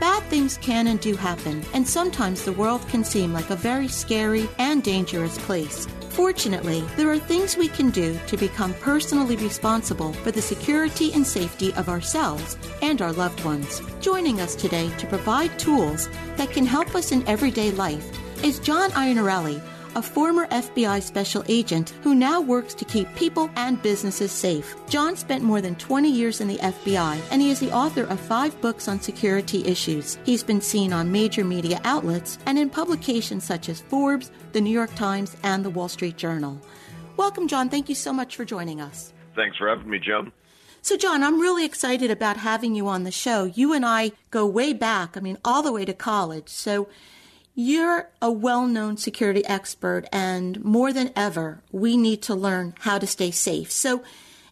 [0.00, 3.88] Bad things can and do happen, and sometimes the world can seem like a very
[3.88, 5.88] scary and dangerous place.
[6.10, 11.26] Fortunately, there are things we can do to become personally responsible for the security and
[11.26, 13.82] safety of ourselves and our loved ones.
[14.00, 18.08] Joining us today to provide tools that can help us in everyday life
[18.44, 19.60] is John Iannarelli,
[19.96, 24.74] a former FBI special agent who now works to keep people and businesses safe.
[24.88, 28.20] John spent more than 20 years in the FBI, and he is the author of
[28.20, 30.18] five books on security issues.
[30.24, 34.72] He's been seen on major media outlets and in publications such as Forbes, the New
[34.72, 36.60] York Times, and the Wall Street Journal.
[37.16, 37.68] Welcome, John.
[37.68, 39.12] Thank you so much for joining us.
[39.34, 40.32] Thanks for having me, Joan.
[40.82, 43.44] So, John, I'm really excited about having you on the show.
[43.44, 46.48] You and I go way back, I mean, all the way to college.
[46.48, 46.88] So,
[47.58, 53.00] you're a well known security expert, and more than ever, we need to learn how
[53.00, 53.72] to stay safe.
[53.72, 54.04] So,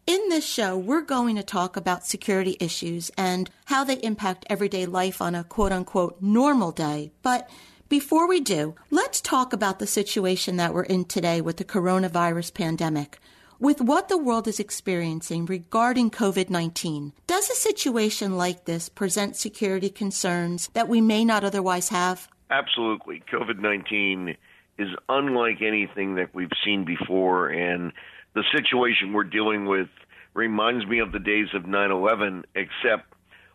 [0.09, 4.87] in this show, we're going to talk about security issues and how they impact everyday
[4.87, 7.13] life on a quote unquote normal day.
[7.23, 7.49] But
[7.89, 12.55] before we do, let's talk about the situation that we're in today with the coronavirus
[12.55, 13.21] pandemic.
[13.61, 19.37] With what the world is experiencing regarding COVID 19, does a situation like this present
[19.37, 22.29] security concerns that we may not otherwise have?
[22.51, 23.23] Absolutely.
[23.33, 24.37] COVID 19
[24.79, 27.93] is unlike anything that we've seen before, and
[28.35, 29.89] the situation we're dealing with
[30.35, 33.13] reminds me of the days of 9 11, except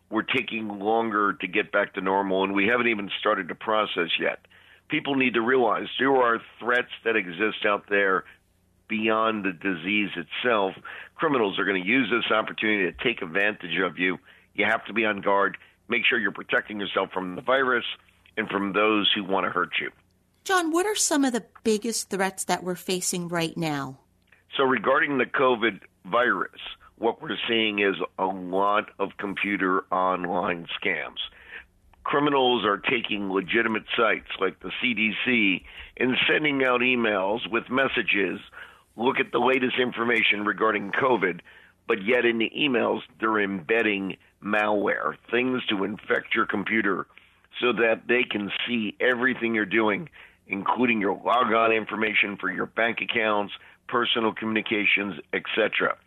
[0.09, 4.09] we're taking longer to get back to normal, and we haven't even started to process
[4.19, 4.39] yet.
[4.89, 8.25] People need to realize there are threats that exist out there
[8.89, 10.73] beyond the disease itself.
[11.15, 14.17] Criminals are going to use this opportunity to take advantage of you.
[14.53, 15.57] You have to be on guard.
[15.87, 17.85] Make sure you're protecting yourself from the virus
[18.37, 19.91] and from those who want to hurt you.
[20.43, 23.99] John, what are some of the biggest threats that we're facing right now?
[24.57, 26.59] So, regarding the COVID virus,
[26.97, 31.19] what we're seeing is a lot of computer online scams.
[32.03, 35.63] Criminals are taking legitimate sites like the CDC
[35.97, 38.39] and sending out emails with messages
[38.95, 41.41] look at the latest information regarding COVID,
[41.87, 47.07] but yet in the emails, they're embedding malware, things to infect your computer
[47.59, 50.09] so that they can see everything you're doing,
[50.47, 53.53] including your logon information for your bank accounts,
[53.87, 55.97] personal communications, etc.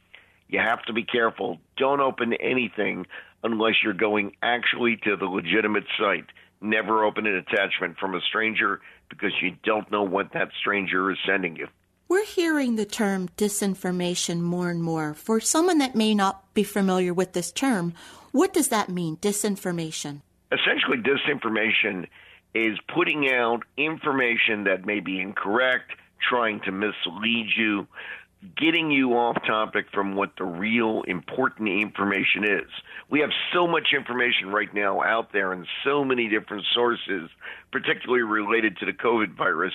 [0.49, 1.59] You have to be careful.
[1.77, 3.06] Don't open anything
[3.43, 6.27] unless you're going actually to the legitimate site.
[6.60, 11.19] Never open an attachment from a stranger because you don't know what that stranger is
[11.27, 11.69] sending you.
[12.09, 15.15] We're hearing the term disinformation more and more.
[15.15, 17.94] For someone that may not be familiar with this term,
[18.33, 20.21] what does that mean, disinformation?
[20.53, 22.07] Essentially disinformation
[22.55, 27.87] is putting out information that may be incorrect, trying to mislead you,
[28.57, 32.71] getting you off topic from what the real important information is.
[33.11, 37.31] We have so much information right now out there in so many different sources,
[37.73, 39.73] particularly related to the COVID virus.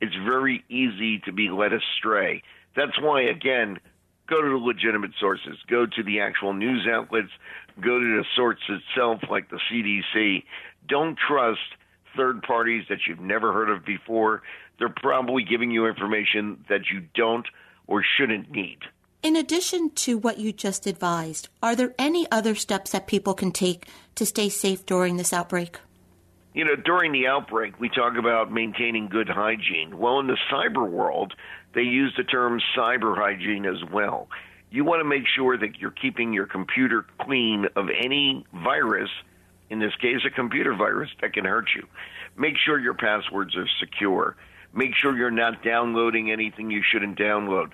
[0.00, 2.42] It's very easy to be led astray.
[2.76, 3.80] That's why, again,
[4.28, 7.32] go to the legitimate sources, go to the actual news outlets,
[7.80, 10.44] go to the source itself, like the CDC.
[10.88, 11.60] Don't trust
[12.16, 14.42] third parties that you've never heard of before.
[14.78, 17.46] They're probably giving you information that you don't
[17.86, 18.78] or shouldn't need.
[19.22, 23.52] In addition to what you just advised, are there any other steps that people can
[23.52, 25.78] take to stay safe during this outbreak?
[26.54, 29.98] You know, during the outbreak, we talk about maintaining good hygiene.
[29.98, 31.34] Well, in the cyber world,
[31.74, 34.28] they use the term cyber hygiene as well.
[34.70, 39.10] You want to make sure that you're keeping your computer clean of any virus,
[39.68, 41.86] in this case, a computer virus that can hurt you.
[42.36, 44.36] Make sure your passwords are secure.
[44.72, 47.72] Make sure you're not downloading anything you shouldn't download.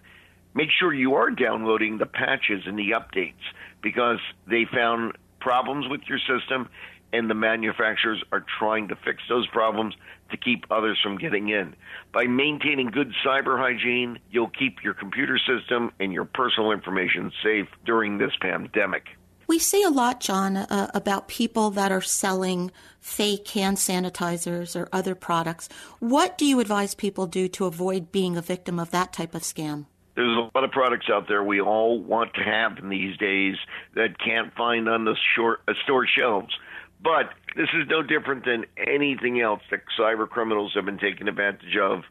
[0.55, 3.35] Make sure you are downloading the patches and the updates
[3.83, 6.71] because they found problems with your system
[7.13, 9.95] and the manufacturers are trying to fix those problems
[10.31, 11.75] to keep others from getting in.
[12.13, 17.69] By maintaining good cyber hygiene, you'll keep your computer system and your personal information safe
[17.85, 19.05] during this pandemic.
[19.49, 24.89] We see a lot, John, uh, about people that are selling fake hand sanitizers or
[24.93, 25.69] other products.
[26.01, 29.43] What do you advise people do to avoid being a victim of that type of
[29.43, 29.87] scam?
[30.17, 33.57] There's a lot of products out there we all want to have in these days
[33.95, 36.53] that can't find on the short, uh, store shelves.
[37.01, 41.77] But this is no different than anything else that cyber criminals have been taking advantage
[41.81, 42.03] of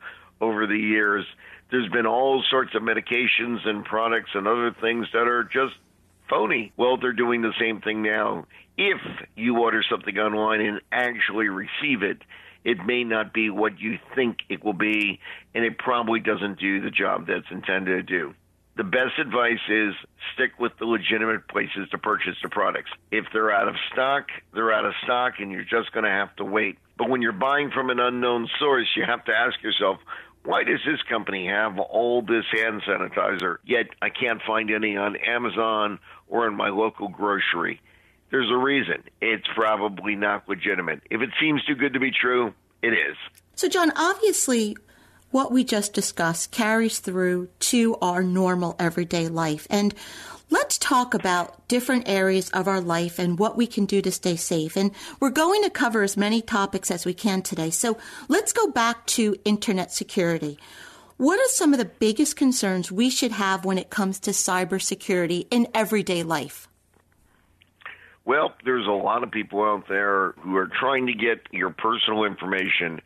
[0.42, 1.26] over the years.
[1.72, 5.76] There's been all sorts of medications and products and other things that are just
[6.30, 6.74] phony.
[6.78, 8.48] Well, they're doing the same thing now.
[8.78, 9.00] If
[9.36, 12.18] you order something online and actually receive it,
[12.64, 15.20] it may not be what you think it will be,
[15.54, 18.34] and it probably doesn't do the job that's intended to do
[18.76, 19.94] the best advice is
[20.34, 22.92] stick with the legitimate places to purchase the products.
[23.12, 26.36] If they're out of stock, they're out of stock, and you're just going to have
[26.38, 26.78] to wait.
[26.98, 30.00] But when you're buying from an unknown source, you have to ask yourself,
[30.44, 35.16] why does this company have all this hand sanitizer, yet I can't find any on
[35.16, 37.82] Amazon or in my local grocery?
[38.30, 39.04] There's a reason.
[39.22, 41.02] It's probably not legitimate.
[41.10, 43.16] If it seems too good to be true, it is.
[43.56, 44.76] So, John, obviously,
[45.36, 49.68] what we just discussed carries through to our normal everyday life.
[49.70, 49.94] And
[50.50, 54.38] let's talk about different areas of our life and what we can do to stay
[54.38, 54.78] safe.
[54.78, 57.70] And we're going to cover as many topics as we can today.
[57.70, 57.98] So
[58.30, 60.58] let's go back to internet security.
[61.18, 65.48] What are some of the biggest concerns we should have when it comes to cybersecurity
[65.52, 66.70] in everyday life?
[68.24, 72.24] Well, there's a lot of people out there who are trying to get your personal
[72.24, 73.02] information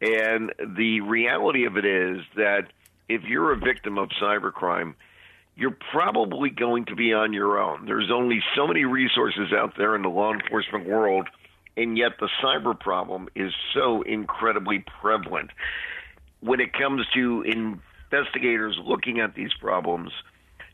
[0.00, 2.72] and the reality of it is that
[3.08, 4.94] if you're a victim of cybercrime,
[5.56, 7.86] you're probably going to be on your own.
[7.86, 11.28] There's only so many resources out there in the law enforcement world,
[11.76, 15.50] and yet the cyber problem is so incredibly prevalent.
[16.40, 20.10] When it comes to investigators looking at these problems,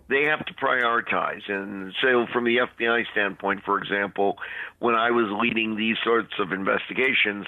[0.08, 1.49] they have to prioritize.
[1.49, 4.38] And so, from the FBI standpoint, for example,
[4.78, 7.46] when I was leading these sorts of investigations,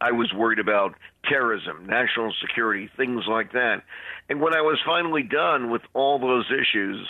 [0.00, 0.94] I was worried about
[1.24, 3.82] terrorism, national security, things like that.
[4.28, 7.06] And when I was finally done with all those issues,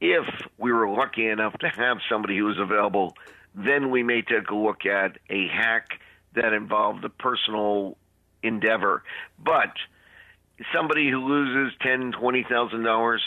[0.00, 0.24] if
[0.58, 3.14] we were lucky enough to have somebody who was available,
[3.54, 6.00] then we may take a look at a hack
[6.34, 7.96] that involved a personal
[8.42, 9.04] endeavor.
[9.38, 9.72] But
[10.74, 13.22] somebody who loses ten, twenty thousand dollars,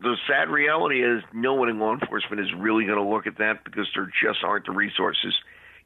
[0.00, 3.38] the sad reality is no one in law enforcement is really going to look at
[3.38, 5.34] that because there just aren't the resources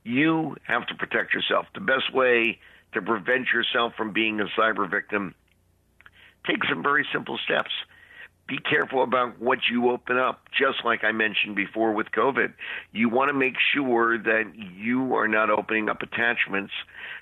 [0.04, 1.66] you have to protect yourself.
[1.74, 2.58] The best way
[2.92, 5.34] to prevent yourself from being a cyber victim,
[6.46, 7.70] take some very simple steps.
[8.48, 12.52] Be careful about what you open up, just like I mentioned before with COVID.
[12.92, 16.72] You want to make sure that you are not opening up attachments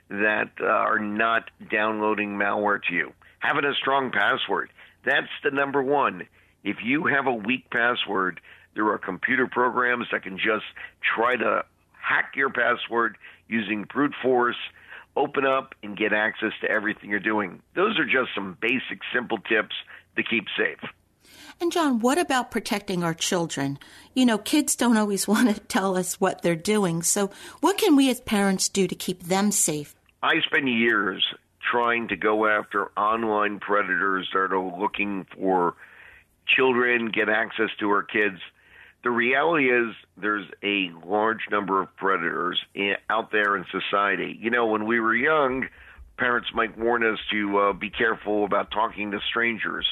[0.09, 3.13] that uh, are not downloading malware to you.
[3.41, 4.71] Having a strong password,
[5.05, 6.27] that's the number one.
[6.65, 8.41] If you have a weak password,
[8.75, 10.65] there are computer programs that can just
[11.03, 11.65] try to
[12.09, 14.57] hack your password using brute force,
[15.17, 17.61] open up and get access to everything you're doing.
[17.75, 19.75] Those are just some basic, simple tips
[20.17, 20.81] to keep safe.
[21.61, 23.79] And John, what about protecting our children?
[24.15, 27.03] You know, kids don't always want to tell us what they're doing.
[27.03, 29.95] So, what can we as parents do to keep them safe?
[30.23, 31.25] I spend years
[31.71, 35.75] trying to go after online predators that are looking for
[36.47, 38.39] children, get access to our kids
[39.05, 44.37] the reality is there's a large number of predators in, out there in society.
[44.41, 45.67] You know, when we were young,
[46.17, 49.87] parents might warn us to uh, be careful about talking to strangers.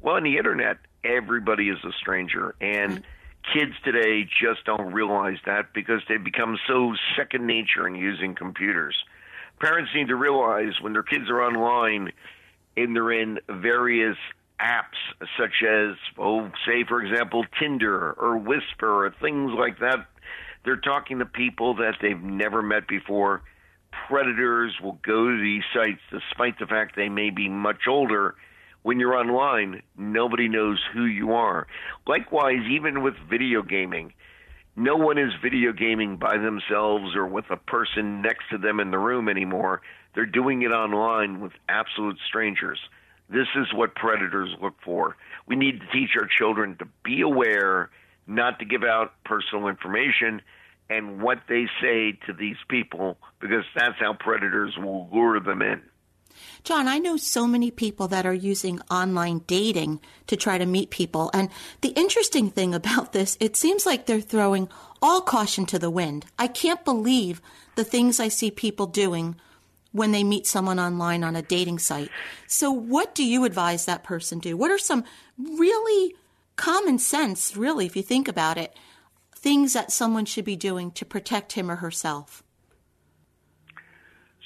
[0.00, 3.02] Well, on the internet, everybody is a stranger, and
[3.52, 8.96] kids today just don't realize that because they've become so second nature in using computers.
[9.60, 12.12] Parents need to realize when their kids are online
[12.76, 14.16] and they're in various
[14.64, 20.06] apps such as, oh, say, for example, Tinder or Whisper or things like that.
[20.64, 23.42] They're talking to people that they've never met before.
[24.08, 28.34] Predators will go to these sites despite the fact they may be much older,
[28.84, 31.66] when you're online, nobody knows who you are.
[32.06, 34.12] Likewise, even with video gaming,
[34.76, 38.90] no one is video gaming by themselves or with a person next to them in
[38.90, 39.80] the room anymore.
[40.14, 42.78] They're doing it online with absolute strangers.
[43.28, 45.16] This is what predators look for.
[45.46, 47.90] We need to teach our children to be aware,
[48.26, 50.42] not to give out personal information,
[50.90, 55.82] and what they say to these people, because that's how predators will lure them in.
[56.64, 60.90] John, I know so many people that are using online dating to try to meet
[60.90, 61.30] people.
[61.32, 61.48] And
[61.80, 64.68] the interesting thing about this, it seems like they're throwing
[65.00, 66.26] all caution to the wind.
[66.38, 67.40] I can't believe
[67.76, 69.36] the things I see people doing
[69.94, 72.10] when they meet someone online on a dating site.
[72.48, 74.56] So, what do you advise that person do?
[74.56, 75.04] What are some
[75.38, 76.16] really
[76.56, 78.74] common sense, really, if you think about it,
[79.36, 82.42] things that someone should be doing to protect him or herself?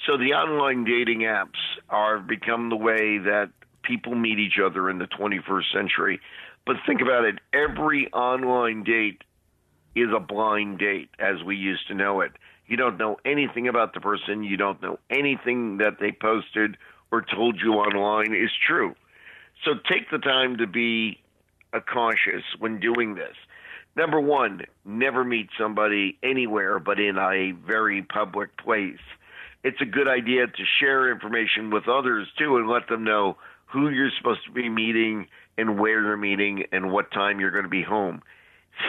[0.05, 3.49] So the online dating apps are become the way that
[3.81, 6.21] people meet each other in the 21st century.
[6.65, 9.23] But think about it, every online date
[9.95, 12.33] is a blind date as we used to know it.
[12.69, 16.77] You don't know anything about the person, you don't know anything that they posted
[17.11, 18.95] or told you online is true.
[19.65, 21.19] So take the time to be
[21.91, 23.35] cautious when doing this.
[23.95, 28.99] Number one, never meet somebody anywhere but in a very public place
[29.63, 33.89] it's a good idea to share information with others too and let them know who
[33.89, 37.69] you're supposed to be meeting and where you're meeting and what time you're going to
[37.69, 38.21] be home.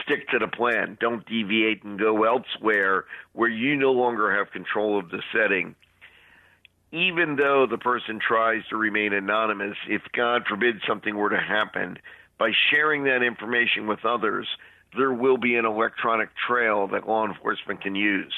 [0.04, 0.96] Stick to the plan.
[1.00, 5.74] Don't deviate and go elsewhere where you no longer have control of the setting.
[6.92, 11.98] Even though the person tries to remain anonymous, if God forbid something were to happen,
[12.38, 14.48] by sharing that information with others,
[14.96, 18.32] there will be an electronic trail that law enforcement can use.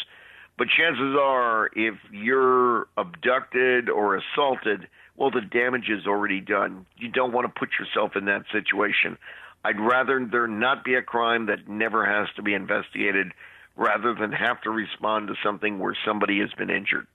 [0.58, 6.86] But chances are, if you're abducted or assaulted, well, the damage is already done.
[6.96, 9.16] You don't want to put yourself in that situation.
[9.64, 13.32] I'd rather there not be a crime that never has to be investigated
[13.76, 17.06] rather than have to respond to something where somebody has been injured.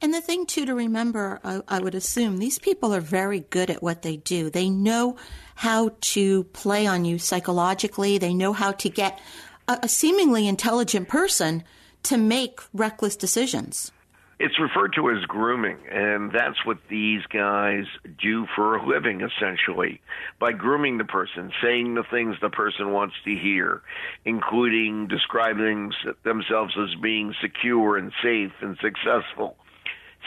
[0.00, 3.70] And the thing, too, to remember, I, I, would assume these people are very good
[3.70, 4.50] at what they do.
[4.50, 5.16] They know
[5.54, 9.20] how to play on you psychologically, they know how to get
[9.68, 11.64] a, a seemingly intelligent person
[12.04, 13.92] to make reckless decisions.
[14.40, 17.84] It's referred to as grooming, and that's what these guys
[18.20, 20.00] do for a living, essentially.
[20.40, 23.82] By grooming the person, saying the things the person wants to hear,
[24.24, 25.92] including describing
[26.24, 29.56] themselves as being secure and safe and successful,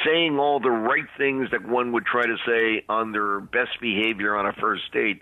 [0.05, 4.37] saying all the right things that one would try to say on their best behavior
[4.37, 5.21] on a first date.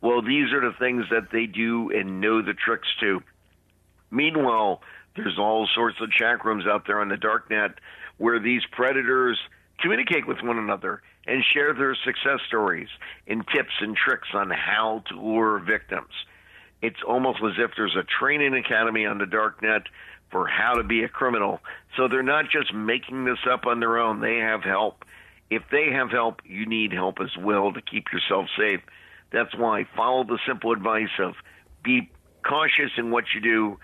[0.00, 3.22] Well, these are the things that they do and know the tricks to.
[4.10, 4.82] Meanwhile,
[5.16, 7.78] there's all sorts of chat rooms out there on the dark net
[8.18, 9.38] where these predators
[9.80, 12.88] communicate with one another and share their success stories
[13.26, 16.12] and tips and tricks on how to lure victims.
[16.82, 19.82] It's almost as if there's a training academy on the dark net
[20.30, 21.60] for how to be a criminal.
[21.96, 25.04] So they're not just making this up on their own, they have help.
[25.50, 28.80] If they have help, you need help as well to keep yourself safe.
[29.32, 31.34] That's why follow the simple advice of
[31.82, 32.10] be
[32.46, 33.78] cautious in what you do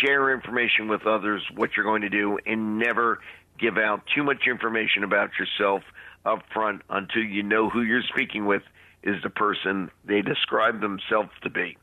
[0.00, 3.20] share information with others, what you're going to do, and never
[3.58, 5.82] give out too much information about yourself
[6.24, 8.62] up front until you know who you're speaking with
[9.02, 11.76] is the person they describe themselves to be.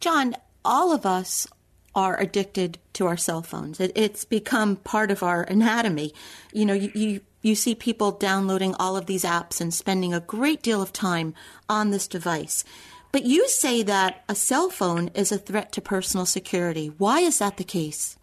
[0.00, 1.46] John, all of us
[1.94, 3.80] are addicted to our cell phones.
[3.80, 6.14] It, it's become part of our anatomy.
[6.52, 10.20] You know, you, you, you see people downloading all of these apps and spending a
[10.20, 11.34] great deal of time
[11.68, 12.64] on this device.
[13.10, 16.86] But you say that a cell phone is a threat to personal security.
[16.96, 18.16] Why is that the case?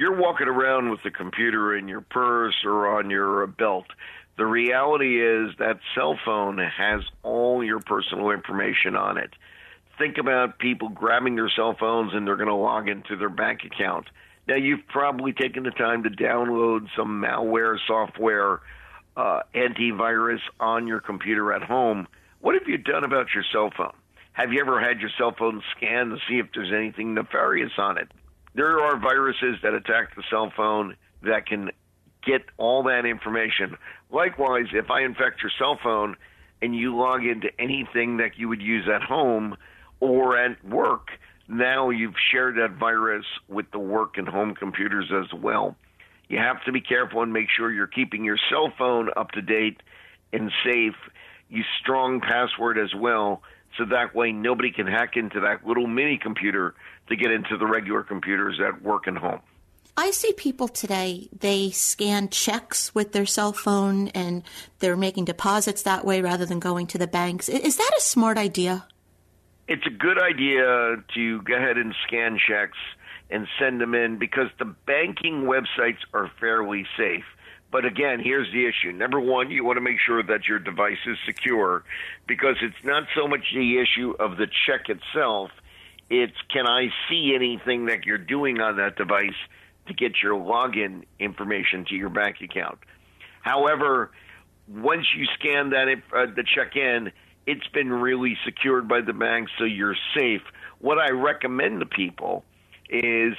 [0.00, 3.84] You're walking around with a computer in your purse or on your belt.
[4.38, 9.28] The reality is that cell phone has all your personal information on it.
[9.98, 13.60] Think about people grabbing their cell phones and they're going to log into their bank
[13.66, 14.06] account.
[14.48, 18.60] Now, you've probably taken the time to download some malware software,
[19.18, 22.08] uh, antivirus on your computer at home.
[22.40, 23.92] What have you done about your cell phone?
[24.32, 27.98] Have you ever had your cell phone scanned to see if there's anything nefarious on
[27.98, 28.10] it?
[28.54, 31.70] There are viruses that attack the cell phone that can
[32.24, 33.76] get all that information.
[34.10, 36.16] Likewise, if I infect your cell phone
[36.60, 39.56] and you log into anything that you would use at home
[40.00, 41.08] or at work,
[41.48, 45.76] now you've shared that virus with the work and home computers as well.
[46.28, 49.42] You have to be careful and make sure you're keeping your cell phone up to
[49.42, 49.82] date
[50.32, 50.94] and safe.
[51.48, 53.42] Use strong password as well
[53.76, 56.74] so that way nobody can hack into that little mini computer
[57.10, 59.40] to get into the regular computers at work and home.
[59.96, 64.42] I see people today, they scan checks with their cell phone and
[64.78, 67.48] they're making deposits that way rather than going to the banks.
[67.48, 68.86] Is that a smart idea?
[69.68, 72.78] It's a good idea to go ahead and scan checks
[73.28, 77.24] and send them in because the banking websites are fairly safe.
[77.70, 78.90] But again, here's the issue.
[78.90, 81.84] Number one, you want to make sure that your device is secure
[82.26, 85.50] because it's not so much the issue of the check itself,
[86.10, 89.38] it's can I see anything that you're doing on that device
[89.86, 92.78] to get your login information to your bank account.
[93.42, 94.10] However,
[94.68, 97.10] once you scan that uh, the check in,
[97.46, 100.42] it's been really secured by the bank, so you're safe.
[100.80, 102.44] What I recommend to people
[102.88, 103.34] is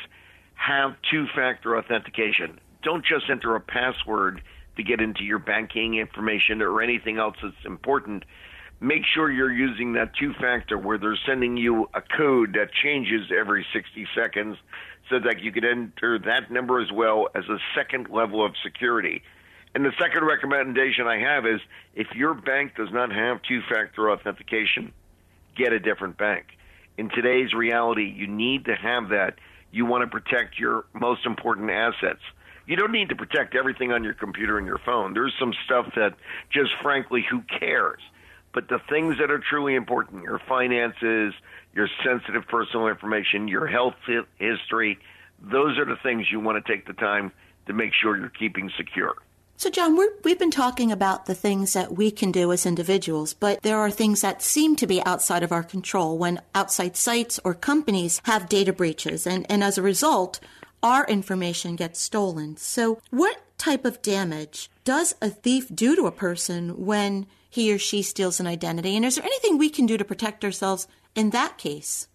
[0.55, 2.59] have two factor authentication.
[2.83, 4.41] Don't just enter a password
[4.77, 8.23] to get into your banking information or anything else that's important.
[8.83, 13.31] Make sure you're using that two factor where they're sending you a code that changes
[13.31, 14.57] every 60 seconds
[15.07, 19.21] so that you can enter that number as well as a second level of security.
[19.75, 21.61] And the second recommendation I have is
[21.93, 24.91] if your bank does not have two factor authentication,
[25.55, 26.47] get a different bank.
[26.97, 29.35] In today's reality, you need to have that.
[29.71, 32.21] You want to protect your most important assets.
[32.65, 35.13] You don't need to protect everything on your computer and your phone.
[35.13, 36.15] There's some stuff that
[36.51, 38.01] just frankly, who cares?
[38.53, 41.34] But the things that are truly important, your finances,
[41.74, 43.96] your sensitive personal information, your health
[44.38, 45.00] history,
[45.41, 47.31] those are the things you want to take the time
[47.67, 49.15] to make sure you're keeping secure.
[49.62, 53.36] So, John, we have been talking about the things that we can do as individuals,
[53.36, 57.39] but there are things that seem to be outside of our control when outside sites
[57.43, 59.27] or companies have data breaches.
[59.27, 60.39] And, and as a result,
[60.81, 62.58] our information gets stolen.
[62.58, 67.77] So, what type of damage does a thief do to a person when he or
[67.77, 68.96] she steals an identity?
[68.96, 72.08] And is there anything we can do to protect ourselves in that case?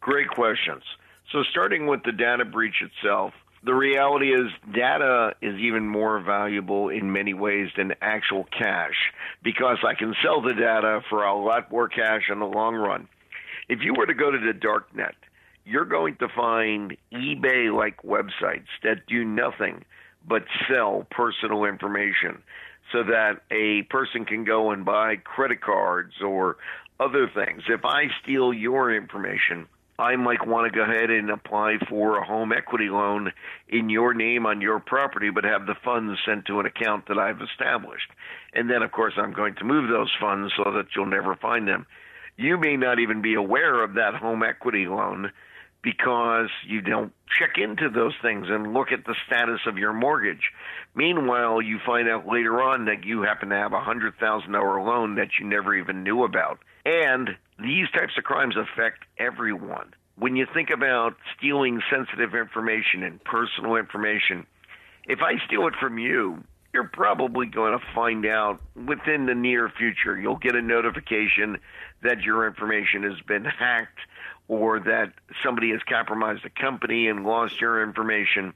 [0.00, 0.82] Great questions.
[1.30, 6.88] So, starting with the data breach itself, the reality is data is even more valuable
[6.88, 11.70] in many ways than actual cash because I can sell the data for a lot
[11.70, 13.08] more cash in the long run.
[13.68, 15.16] If you were to go to the dark net,
[15.64, 19.84] you're going to find eBay like websites that do nothing
[20.26, 22.42] but sell personal information
[22.92, 26.56] so that a person can go and buy credit cards or
[27.00, 27.62] other things.
[27.68, 29.66] If I steal your information,
[29.98, 33.32] I might want to go ahead and apply for a home equity loan
[33.68, 37.18] in your name on your property, but have the funds sent to an account that
[37.18, 38.10] I've established.
[38.52, 41.66] And then, of course, I'm going to move those funds so that you'll never find
[41.66, 41.86] them.
[42.36, 45.32] You may not even be aware of that home equity loan
[45.86, 50.50] because you don't check into those things and look at the status of your mortgage.
[50.96, 54.82] Meanwhile, you find out later on that you happen to have a hundred thousand dollar
[54.82, 56.58] loan that you never even knew about.
[56.84, 59.94] And these types of crimes affect everyone.
[60.18, 64.44] When you think about stealing sensitive information and personal information,
[65.06, 66.42] if I steal it from you,
[66.74, 70.18] you're probably going to find out within the near future.
[70.18, 71.58] You'll get a notification
[72.02, 74.00] that your information has been hacked
[74.48, 75.12] or that
[75.44, 78.54] somebody has compromised a company and lost your information.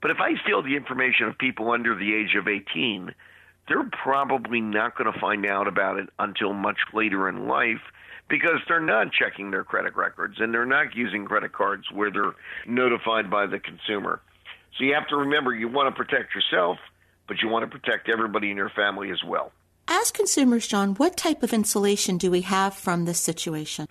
[0.00, 3.14] But if I steal the information of people under the age of 18,
[3.68, 7.80] they're probably not going to find out about it until much later in life
[8.28, 12.34] because they're not checking their credit records and they're not using credit cards where they're
[12.66, 14.20] notified by the consumer.
[14.78, 16.78] So you have to remember you want to protect yourself,
[17.28, 19.52] but you want to protect everybody in your family as well.
[19.88, 23.86] As consumers, John, what type of insulation do we have from this situation?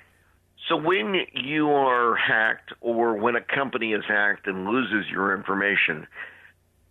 [0.68, 6.08] So when you are hacked or when a company is hacked and loses your information,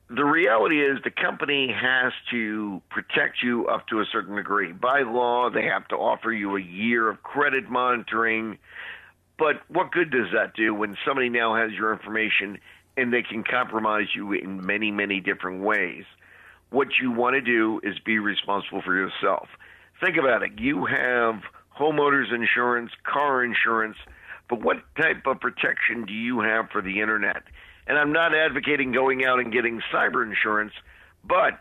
[0.08, 4.70] the reality is the company has to protect you up to a certain degree.
[4.70, 8.58] By law, they have to offer you a year of credit monitoring.
[9.38, 12.58] But what good does that do when somebody now has your information
[12.96, 16.04] and they can compromise you in many, many different ways?
[16.70, 19.48] What you want to do is be responsible for yourself.
[20.00, 20.52] Think about it.
[20.58, 21.40] You have
[21.78, 23.96] homeowners insurance, car insurance,
[24.48, 27.42] but what type of protection do you have for the internet?
[27.86, 30.72] And I'm not advocating going out and getting cyber insurance,
[31.24, 31.60] but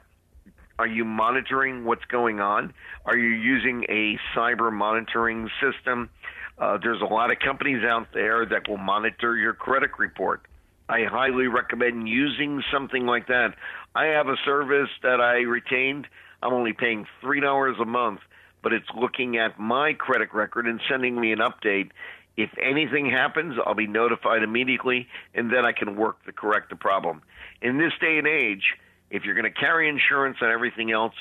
[0.79, 2.73] are you monitoring what's going on?
[3.05, 6.09] Are you using a cyber monitoring system?
[6.57, 10.41] Uh, there's a lot of companies out there that will monitor your credit report.
[10.89, 13.55] I highly recommend using something like that.
[13.95, 16.07] I have a service that I retained.
[16.41, 18.19] I'm only paying $3 a month
[18.63, 21.91] but it's looking at my credit record and sending me an update.
[22.35, 26.75] If anything happens, I'll be notified immediately, and then I can work to correct the
[26.75, 27.21] problem.
[27.61, 28.63] In this day and age,
[29.11, 31.13] if you're going to carry insurance on everything else,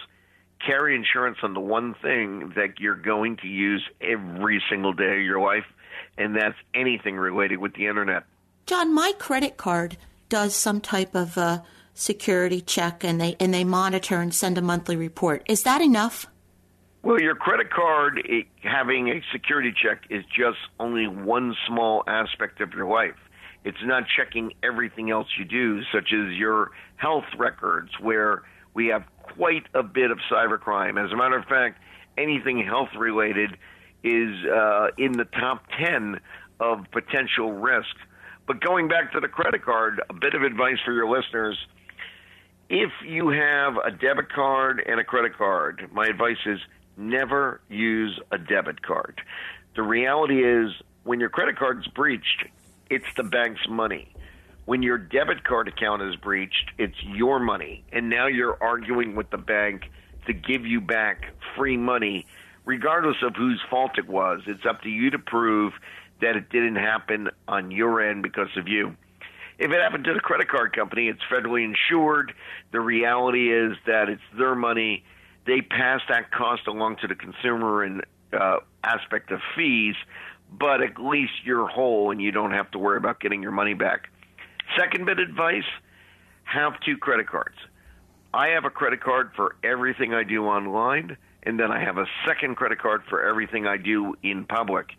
[0.64, 5.24] carry insurance on the one thing that you're going to use every single day of
[5.24, 5.66] your life,
[6.16, 8.24] and that's anything related with the internet.
[8.64, 11.62] John, my credit card does some type of a
[11.94, 15.42] security check and they and they monitor and send a monthly report.
[15.46, 16.26] Is that enough?
[17.03, 22.61] Well, your credit card it, having a security check is just only one small aspect
[22.61, 23.19] of your life.
[23.65, 28.43] It's not checking everything else you do, such as your health records, where
[28.75, 31.05] we have quite a bit of cybercrime.
[31.05, 31.81] As a matter of fact,
[32.17, 33.57] anything health related
[34.05, 36.21] is uh, in the top 10
[36.61, 37.97] of potential risk.
[38.47, 41.59] But going back to the credit card, a bit of advice for your listeners.
[42.69, 46.59] If you have a debit card and a credit card, my advice is
[46.96, 49.20] never use a debit card.
[49.74, 50.72] The reality is,
[51.05, 52.46] when your credit card's breached,
[52.90, 54.14] it's the bank's money.
[54.64, 57.85] When your debit card account is breached, it's your money.
[57.92, 59.90] And now you're arguing with the bank
[60.26, 61.26] to give you back
[61.57, 62.26] free money,
[62.64, 64.42] regardless of whose fault it was.
[64.46, 65.72] It's up to you to prove
[66.20, 68.96] that it didn't happen on your end because of you.
[69.59, 72.33] If it happened to the credit card company, it's federally insured.
[72.70, 75.05] The reality is that it's their money.
[75.46, 78.02] They pass that cost along to the consumer in
[78.33, 79.94] uh, aspect of fees,
[80.50, 83.74] but at least you're whole and you don't have to worry about getting your money
[83.74, 84.09] back.
[84.78, 85.64] Second bit of advice
[86.44, 87.57] have two credit cards.
[88.35, 92.07] I have a credit card for everything I do online, and then I have a
[92.26, 94.90] second credit card for everything I do in public.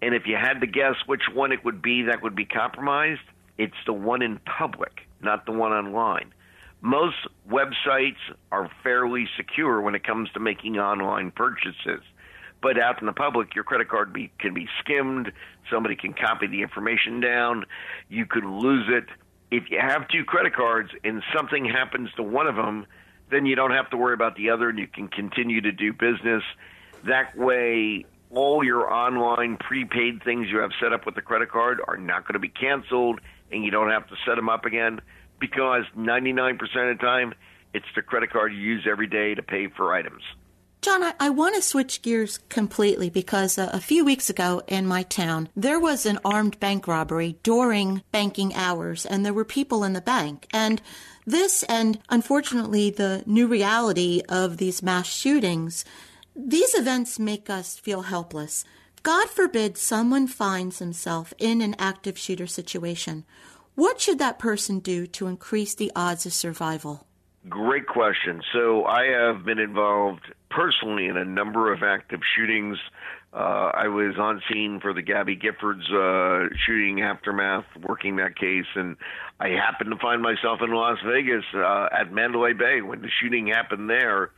[0.00, 3.20] And if you had to guess which one it would be that would be compromised,
[3.58, 6.32] it's the one in public, not the one online.
[6.80, 7.16] Most
[7.48, 8.18] websites
[8.52, 12.02] are fairly secure when it comes to making online purchases.
[12.62, 15.32] But out in the public, your credit card be, can be skimmed.
[15.70, 17.64] Somebody can copy the information down.
[18.08, 19.06] You could lose it.
[19.50, 22.86] If you have two credit cards and something happens to one of them,
[23.30, 25.92] then you don't have to worry about the other and you can continue to do
[25.92, 26.42] business.
[27.04, 31.80] That way, all your online prepaid things you have set up with the credit card
[31.88, 35.00] are not going to be canceled and you don't have to set them up again
[35.40, 37.34] because 99% of the time,
[37.72, 40.22] it's the credit card you use every day to pay for items.
[40.82, 44.86] John, I, I want to switch gears completely because uh, a few weeks ago in
[44.86, 49.84] my town, there was an armed bank robbery during banking hours, and there were people
[49.84, 50.46] in the bank.
[50.54, 50.80] And
[51.26, 55.84] this, and unfortunately, the new reality of these mass shootings,
[56.34, 58.64] these events make us feel helpless.
[59.02, 63.24] God forbid someone finds himself in an active shooter situation.
[63.80, 67.06] What should that person do to increase the odds of survival?
[67.48, 68.42] Great question.
[68.52, 72.76] So I have been involved personally in a number of active shootings.
[73.32, 78.66] Uh, I was on scene for the Gabby Giffords uh, shooting aftermath, working that case,
[78.74, 78.98] and
[79.40, 83.46] I happened to find myself in Las Vegas uh, at Mandalay Bay when the shooting
[83.46, 84.30] happened there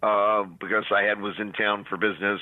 [0.00, 2.40] uh, because I had was in town for business.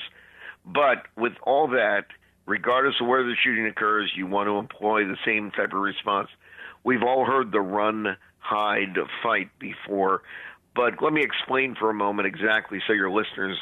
[0.63, 2.05] But with all that,
[2.45, 6.29] regardless of where the shooting occurs, you want to employ the same type of response.
[6.83, 10.21] We've all heard the run, hide, fight before.
[10.75, 13.57] But let me explain for a moment exactly so your listeners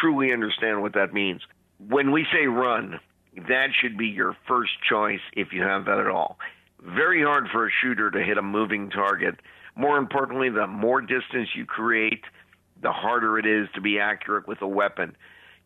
[0.00, 1.42] truly understand what that means.
[1.88, 3.00] When we say run,
[3.48, 6.38] that should be your first choice if you have that at all.
[6.80, 9.36] Very hard for a shooter to hit a moving target.
[9.74, 12.22] More importantly, the more distance you create,
[12.80, 15.16] the harder it is to be accurate with a weapon.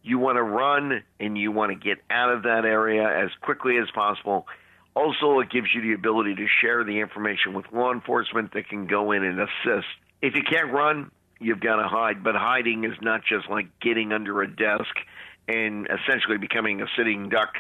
[0.08, 3.76] You want to run and you want to get out of that area as quickly
[3.78, 4.46] as possible.
[4.94, 8.86] Also, it gives you the ability to share the information with law enforcement that can
[8.86, 9.86] go in and assist
[10.20, 12.22] if you can't run, you've got to hide.
[12.22, 14.94] But hiding is not just like getting under a desk
[15.46, 17.54] and essentially becoming a sitting duck.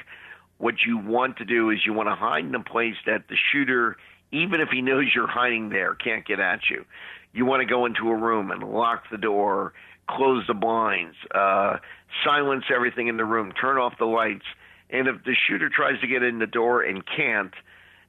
[0.58, 3.36] What you want to do is you want to hide in a place that the
[3.52, 3.96] shooter,
[4.32, 6.84] even if he knows you're hiding there, can't get at you.
[7.32, 9.72] You want to go into a room and lock the door,
[10.08, 11.76] close the blinds, uh,
[12.24, 14.46] silence everything in the room, turn off the lights.
[14.90, 17.52] And if the shooter tries to get in the door and can't,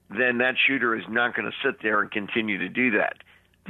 [0.09, 3.17] then that shooter is not going to sit there and continue to do that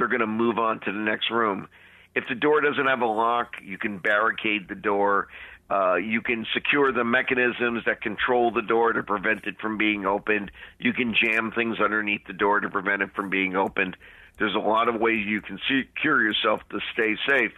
[0.00, 1.68] they're going to move on to the next room.
[2.14, 5.28] If the door doesn't have a lock, you can barricade the door.
[5.70, 10.06] Uh, you can secure the mechanisms that control the door to prevent it from being
[10.06, 10.50] opened.
[10.78, 13.96] You can jam things underneath the door to prevent it from being opened.
[14.38, 17.52] There's a lot of ways you can secure yourself to stay safe.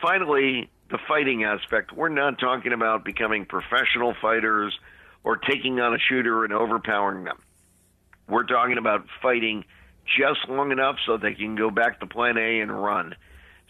[0.00, 1.92] Finally, the fighting aspect.
[1.92, 4.78] We're not talking about becoming professional fighters
[5.22, 7.38] or taking on a shooter and overpowering them.
[8.28, 9.64] We're talking about fighting
[10.06, 13.14] just long enough so they can go back to plan A and run.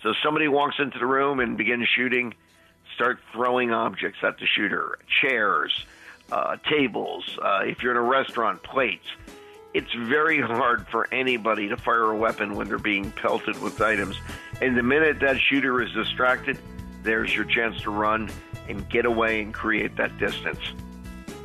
[0.03, 2.35] So somebody walks into the room and begins shooting,
[2.95, 5.85] start throwing objects at the shooter, chairs,
[6.33, 9.07] uh, tables, uh, if you're in a restaurant, plates.
[9.72, 14.16] It's very hard for anybody to fire a weapon when they're being pelted with items.
[14.61, 16.59] And the minute that shooter is distracted,
[17.02, 18.30] there's your chance to run
[18.68, 20.61] and get away and create that distance.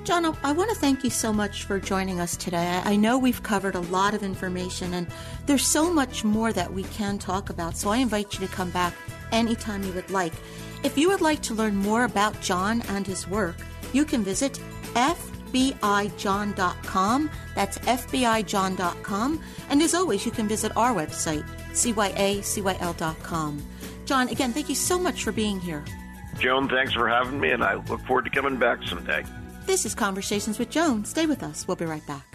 [0.05, 2.81] John, I want to thank you so much for joining us today.
[2.83, 5.07] I know we've covered a lot of information and
[5.45, 8.69] there's so much more that we can talk about, so I invite you to come
[8.69, 8.93] back
[9.31, 10.33] anytime you would like.
[10.83, 13.55] If you would like to learn more about John and his work,
[13.93, 14.59] you can visit
[15.55, 17.29] fbijohn.com.
[17.53, 19.43] That's fbijohn.com.
[19.69, 23.63] And as always, you can visit our website, cyacyl.com.
[24.05, 25.83] John, again, thank you so much for being here.
[26.39, 29.23] Joan, thanks for having me, and I look forward to coming back someday.
[29.65, 31.05] This is Conversations with Joan.
[31.05, 31.67] Stay with us.
[31.67, 32.34] We'll be right back.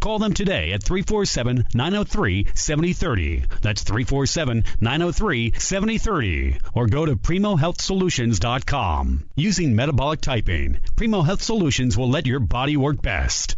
[0.00, 3.44] Call them today at 347 903 7030.
[3.60, 6.58] That's 347 903 7030.
[6.74, 9.28] Or go to PrimoHealthSolutions.com.
[9.36, 13.56] Using metabolic typing, Primo Health Solutions will let your body work best.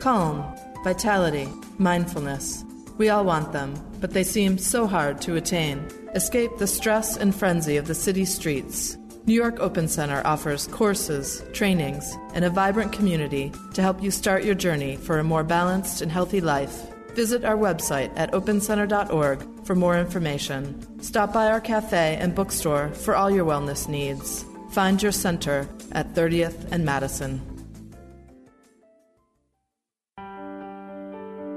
[0.00, 2.64] Calm, vitality, mindfulness.
[2.96, 5.88] We all want them, but they seem so hard to attain.
[6.14, 8.96] Escape the stress and frenzy of the city streets.
[9.26, 14.44] New York Open Center offers courses, trainings, and a vibrant community to help you start
[14.44, 16.82] your journey for a more balanced and healthy life.
[17.14, 21.02] Visit our website at opencenter.org for more information.
[21.02, 24.44] Stop by our cafe and bookstore for all your wellness needs.
[24.72, 27.40] Find your center at 30th and Madison.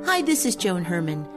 [0.06, 1.37] Hi, this is Joan Herman.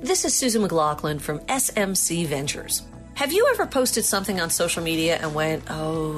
[0.00, 2.82] This is Susan McLaughlin from SMC Ventures.
[3.14, 6.12] Have you ever posted something on social media and went, oh,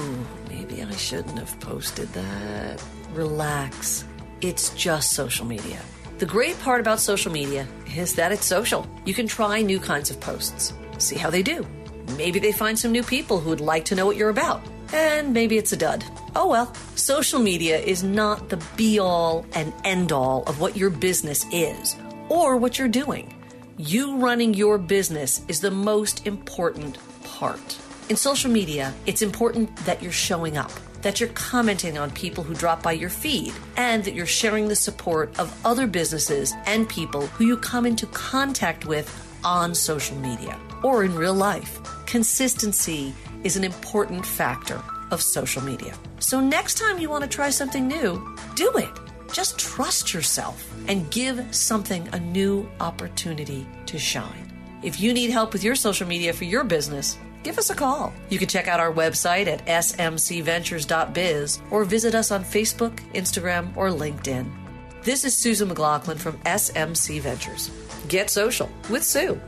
[0.49, 2.83] maybe I shouldn't have posted that?
[3.13, 4.05] Relax.
[4.39, 5.79] It's just social media.
[6.19, 7.67] The great part about social media
[7.97, 8.87] is that it's social.
[9.03, 11.65] You can try new kinds of posts, see how they do.
[12.17, 14.61] Maybe they find some new people who would like to know what you're about.
[14.93, 16.05] And maybe it's a dud.
[16.35, 20.91] Oh well, social media is not the be all and end all of what your
[20.91, 21.95] business is
[22.29, 23.40] or what you're doing.
[23.83, 27.79] You running your business is the most important part.
[28.09, 32.53] In social media, it's important that you're showing up, that you're commenting on people who
[32.53, 37.25] drop by your feed, and that you're sharing the support of other businesses and people
[37.25, 39.09] who you come into contact with
[39.43, 41.79] on social media or in real life.
[42.05, 45.95] Consistency is an important factor of social media.
[46.19, 49.10] So, next time you want to try something new, do it.
[49.31, 54.51] Just trust yourself and give something a new opportunity to shine.
[54.83, 58.13] If you need help with your social media for your business, give us a call.
[58.29, 63.89] You can check out our website at smcventures.biz or visit us on Facebook, Instagram, or
[63.89, 64.51] LinkedIn.
[65.03, 67.71] This is Susan McLaughlin from SMC Ventures.
[68.07, 69.39] Get social with Sue.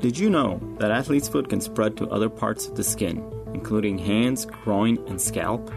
[0.00, 3.18] Did you know that athlete's foot can spread to other parts of the skin,
[3.54, 5.70] including hands, groin, and scalp?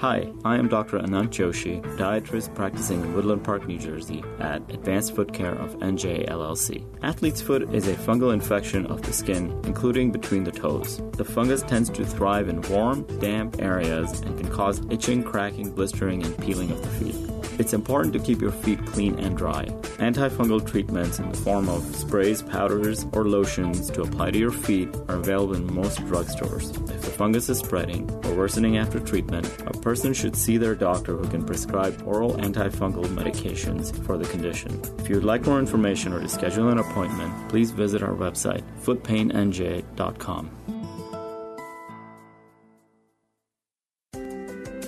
[0.00, 0.98] Hi, I am Dr.
[0.98, 6.26] Anant Joshi, podiatrist practicing in Woodland Park, New Jersey at Advanced Foot Care of NJ
[6.26, 6.86] LLC.
[7.02, 11.02] Athlete's foot is a fungal infection of the skin, including between the toes.
[11.18, 16.24] The fungus tends to thrive in warm, damp areas and can cause itching, cracking, blistering,
[16.24, 17.39] and peeling of the feet.
[17.60, 19.66] It's important to keep your feet clean and dry.
[19.98, 24.88] Antifungal treatments in the form of sprays, powders, or lotions to apply to your feet
[25.08, 26.70] are available in most drugstores.
[26.90, 31.18] If the fungus is spreading or worsening after treatment, a person should see their doctor
[31.18, 34.80] who can prescribe oral antifungal medications for the condition.
[34.98, 38.62] If you would like more information or to schedule an appointment, please visit our website,
[38.82, 40.59] footpainnj.com.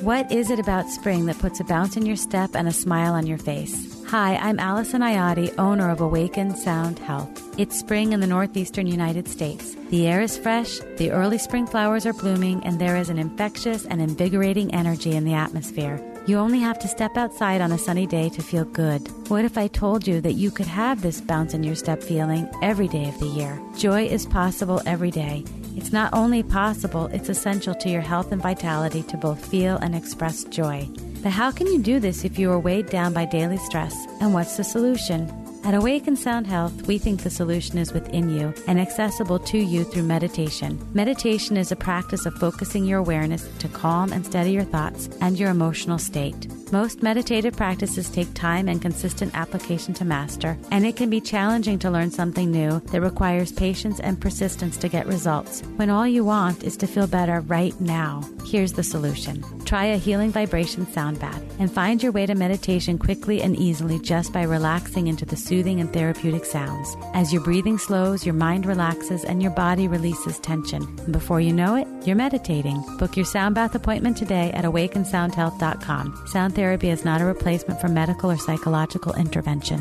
[0.02, 3.14] What is it about spring that puts a bounce in your step and a smile
[3.14, 4.02] on your face?
[4.06, 7.30] Hi, I'm Allison Ayati, owner of Awaken Sound Health.
[7.56, 9.76] It's spring in the northeastern United States.
[9.90, 13.86] The air is fresh, the early spring flowers are blooming, and there is an infectious
[13.86, 16.00] and invigorating energy in the atmosphere.
[16.24, 19.00] You only have to step outside on a sunny day to feel good.
[19.28, 22.48] What if I told you that you could have this bounce in your step feeling
[22.62, 23.60] every day of the year?
[23.76, 25.44] Joy is possible every day.
[25.76, 29.96] It's not only possible, it's essential to your health and vitality to both feel and
[29.96, 30.88] express joy.
[31.24, 34.06] But how can you do this if you are weighed down by daily stress?
[34.20, 35.41] And what's the solution?
[35.64, 39.84] At Awaken Sound Health, we think the solution is within you and accessible to you
[39.84, 40.76] through meditation.
[40.92, 45.38] Meditation is a practice of focusing your awareness to calm and steady your thoughts and
[45.38, 46.48] your emotional state.
[46.72, 51.78] Most meditative practices take time and consistent application to master, and it can be challenging
[51.80, 56.24] to learn something new that requires patience and persistence to get results when all you
[56.24, 58.22] want is to feel better right now.
[58.46, 62.98] Here's the solution try a healing vibration sound bath and find your way to meditation
[62.98, 66.96] quickly and easily just by relaxing into the soothing and therapeutic sounds.
[67.12, 70.82] As your breathing slows, your mind relaxes, and your body releases tension.
[71.04, 72.82] And before you know it, you're meditating.
[72.98, 76.26] Book your sound bath appointment today at awakensoundhealth.com.
[76.26, 79.80] Sound therapy is not a replacement for medical or psychological intervention.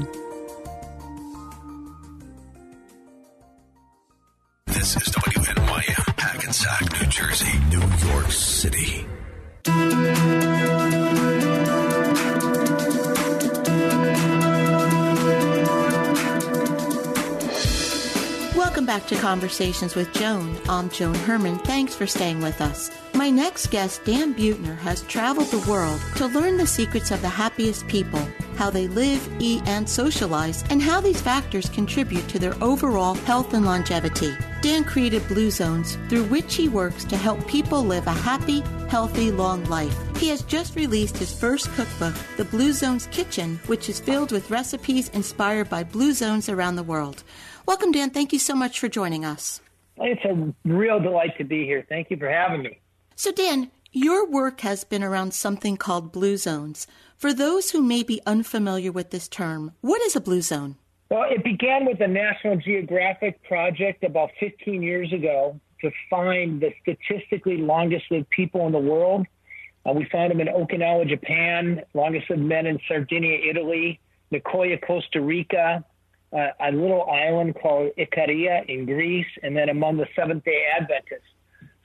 [4.65, 9.06] This is WNYM, Hackensack, New Jersey, New York City.
[18.58, 20.58] Welcome back to Conversations with Joan.
[20.67, 21.60] I'm Joan Herman.
[21.60, 22.89] Thanks for staying with us.
[23.22, 27.30] My next guest, Dan Buettner, has traveled the world to learn the secrets of the
[27.30, 28.20] happiest people,
[28.56, 33.54] how they live, eat, and socialize, and how these factors contribute to their overall health
[33.54, 34.34] and longevity.
[34.64, 39.30] Dan created Blue Zones, through which he works to help people live a happy, healthy,
[39.30, 39.96] long life.
[40.18, 44.50] He has just released his first cookbook, The Blue Zones Kitchen, which is filled with
[44.50, 47.24] recipes inspired by Blue Zones around the world.
[47.68, 48.10] Welcome, Dan.
[48.10, 49.62] Thank you so much for joining us.
[49.98, 51.86] It's a real delight to be here.
[51.88, 52.81] Thank you for having me.
[53.22, 56.88] So, Dan, your work has been around something called blue zones.
[57.18, 60.78] For those who may be unfamiliar with this term, what is a blue zone?
[61.12, 66.74] Well, it began with a National Geographic project about 15 years ago to find the
[66.82, 69.28] statistically longest lived people in the world.
[69.88, 74.00] Uh, we found them in Okinawa, Japan, longest lived men in Sardinia, Italy,
[74.32, 75.86] Nicoya, Costa Rica,
[76.34, 81.30] uh, a little island called Ikaria in Greece, and then among the Seventh day Adventists.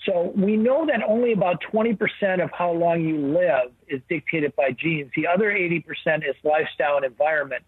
[0.07, 1.99] So we know that only about 20%
[2.43, 5.11] of how long you live is dictated by genes.
[5.17, 5.85] The other 80%
[6.19, 7.65] is lifestyle and environment.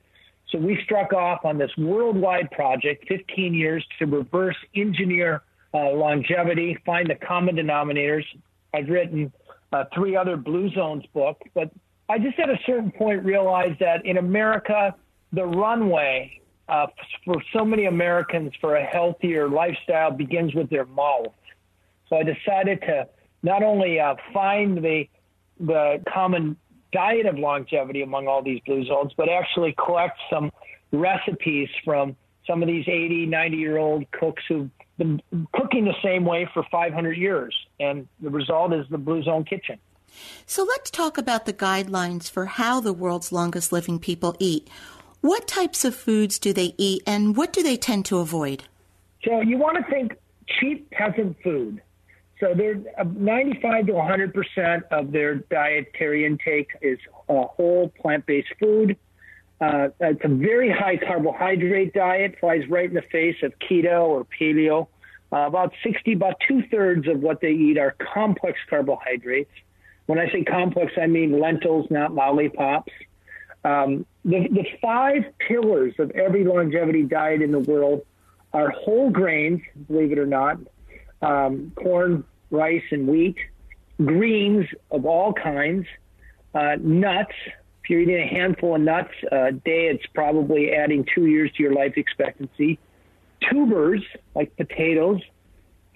[0.51, 5.43] So we struck off on this worldwide project, 15 years, to reverse engineer
[5.75, 8.25] uh, longevity, find the common denominators.
[8.73, 9.33] I've written
[9.73, 11.71] uh, three other Blue Zones books, but
[12.09, 14.95] I just at a certain point realized that in America,
[15.33, 16.87] the runway uh,
[17.25, 21.35] for so many Americans for a healthier lifestyle begins with their mouth.
[22.09, 23.09] So I decided to
[23.43, 25.05] not only uh, find the
[25.61, 26.57] the common
[26.93, 30.51] diet of longevity among all these blue zones, but actually collect some
[30.93, 32.17] recipes from
[32.47, 35.21] some of these 80, 90 year old cooks who've been
[35.55, 37.55] cooking the same way for 500 years.
[37.79, 39.79] And the result is the Blue Zone Kitchen.
[40.47, 44.69] So let's talk about the guidelines for how the world's longest living people eat.
[45.21, 48.65] What types of foods do they eat and what do they tend to avoid?
[49.25, 50.15] So you want to think
[50.59, 51.83] cheap peasant food.
[52.41, 56.99] So they're uh, 95 to 100 percent of their dietary intake is
[57.29, 58.97] uh, whole plant-based food.
[59.61, 64.27] Uh, it's a very high carbohydrate diet, flies right in the face of keto or
[64.39, 64.87] paleo.
[65.33, 69.51] Uh, about 60, about two thirds of what they eat are complex carbohydrates.
[70.07, 72.93] When I say complex, I mean lentils, not lollipops.
[73.65, 78.07] Um, the, the five pillars of every longevity diet in the world
[78.53, 80.59] are whole grains, believe it or not,
[81.23, 83.37] um, corn, rice, and wheat,
[84.05, 85.87] greens of all kinds,
[86.55, 87.35] uh, nuts.
[87.83, 91.63] If you're eating a handful of nuts a day, it's probably adding two years to
[91.63, 92.79] your life expectancy.
[93.51, 94.03] Tubers,
[94.35, 95.21] like potatoes.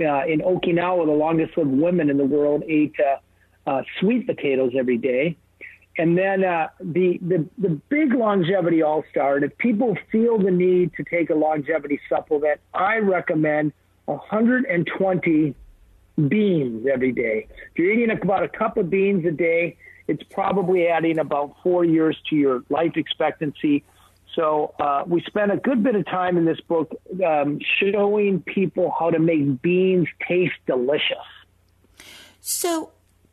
[0.01, 4.73] Uh, in Okinawa, the longest lived women in the world ate uh, uh sweet potatoes
[4.77, 5.37] every day.
[5.99, 9.39] And then uh, the, the the big longevity all star.
[9.39, 13.73] If people feel the need to take a longevity supplement, I recommend
[14.07, 15.55] 120
[16.29, 17.47] beans every day.
[17.73, 19.77] If you're eating about a cup of beans a day,
[20.09, 23.85] it's probably adding about four years to your life expectancy.
[24.35, 28.95] So uh, we spent a good bit of time in this book um, showing people
[28.99, 31.17] how to make beans taste delicious.
[32.41, 32.91] So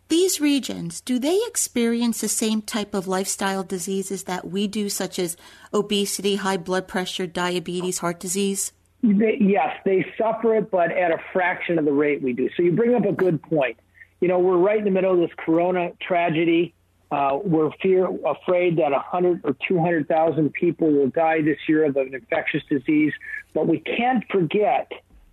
[0.09, 5.19] these regions, do they experience the same type of lifestyle diseases that we do, such
[5.19, 5.37] as
[5.73, 8.73] obesity, high blood pressure, diabetes, heart disease?
[9.01, 12.49] They, yes, they suffer it, but at a fraction of the rate we do.
[12.55, 13.77] So you bring up a good point.
[14.19, 16.73] You know, we're right in the middle of this corona tragedy.
[17.11, 22.13] Uh, we're fear, afraid that 100 or 200,000 people will die this year of an
[22.13, 23.13] infectious disease,
[23.53, 24.91] but we can't forget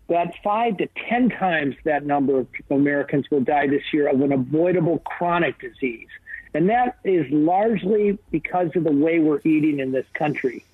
[0.09, 4.33] that five to 10 times that number of Americans will die this year of an
[4.33, 6.09] avoidable chronic disease.
[6.55, 10.65] And that is largely because of the way we're eating in this country.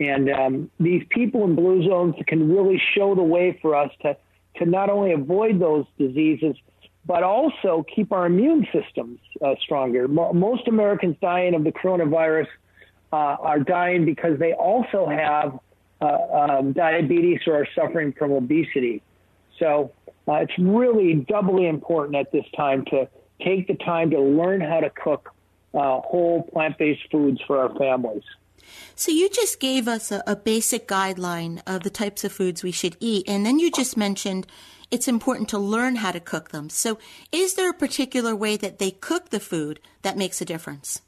[0.00, 4.16] And um, these people in blue zones can really show the way for us to,
[4.56, 6.56] to not only avoid those diseases,
[7.04, 10.08] but also keep our immune systems uh, stronger.
[10.08, 12.46] most Americans dying of the coronavirus
[13.12, 15.58] uh, are dying because they also have
[16.00, 19.02] uh, um, diabetes or are suffering from obesity.
[19.58, 19.92] So
[20.26, 23.08] uh, it's really doubly important at this time to
[23.42, 25.34] take the time to learn how to cook
[25.74, 28.22] uh, whole plant based foods for our families.
[28.94, 32.72] So you just gave us a, a, basic guideline of the types of foods we
[32.72, 34.46] should eat, and then you just mentioned
[34.90, 36.68] it's important to learn how to cook them.
[36.68, 36.98] So
[37.32, 41.02] is there a particular way that they cook the food that makes a difference?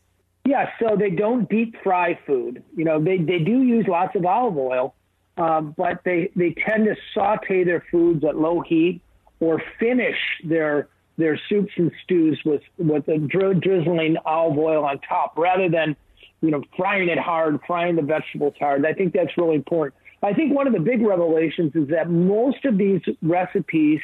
[0.45, 2.63] Yeah, so they don't deep fry food.
[2.77, 4.95] You know, they, they do use lots of olive oil,
[5.37, 9.01] um, but they, they tend to saute their foods at low heat
[9.41, 10.89] or finish their
[11.19, 15.95] their soups and stews with with a dri- drizzling olive oil on top rather than
[16.43, 18.85] you know frying it hard, frying the vegetables hard.
[18.85, 19.95] I think that's really important.
[20.23, 24.01] I think one of the big revelations is that most of these recipes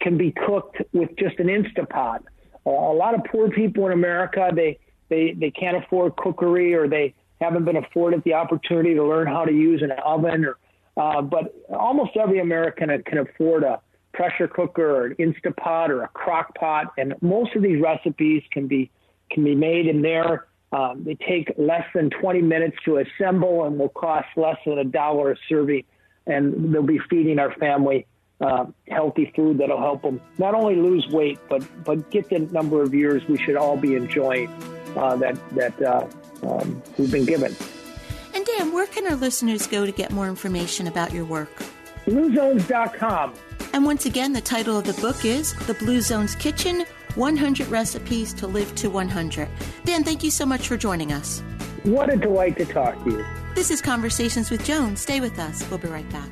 [0.00, 2.20] can be cooked with just an Instapot.
[2.66, 6.88] Uh, a lot of poor people in America they they they can't afford cookery or
[6.88, 10.58] they haven't been afforded the opportunity to learn how to use an oven or
[10.96, 13.80] uh, but almost every American can afford a
[14.12, 18.66] pressure cooker or an Instapot or a crock pot and most of these recipes can
[18.66, 18.90] be
[19.30, 20.47] can be made in there.
[20.70, 24.84] Um, they take less than 20 minutes to assemble and will cost less than a
[24.84, 25.84] dollar a serving
[26.26, 28.06] and they'll be feeding our family
[28.40, 32.82] uh, healthy food that'll help them not only lose weight but but get the number
[32.82, 34.48] of years we should all be enjoying
[34.96, 36.06] uh, that that uh,
[36.42, 37.54] um, we've been given.
[38.34, 41.50] And Dan, where can our listeners go to get more information about your work?
[42.06, 43.34] BlueZones.com.
[43.72, 46.84] And once again, the title of the book is The Blue Zones Kitchen
[47.18, 49.48] 100 Recipes to Live to 100.
[49.84, 51.40] Dan, thank you so much for joining us.
[51.82, 53.26] What a delight to talk to you.
[53.54, 54.96] This is Conversations with Joan.
[54.96, 55.68] Stay with us.
[55.68, 56.30] We'll be right back.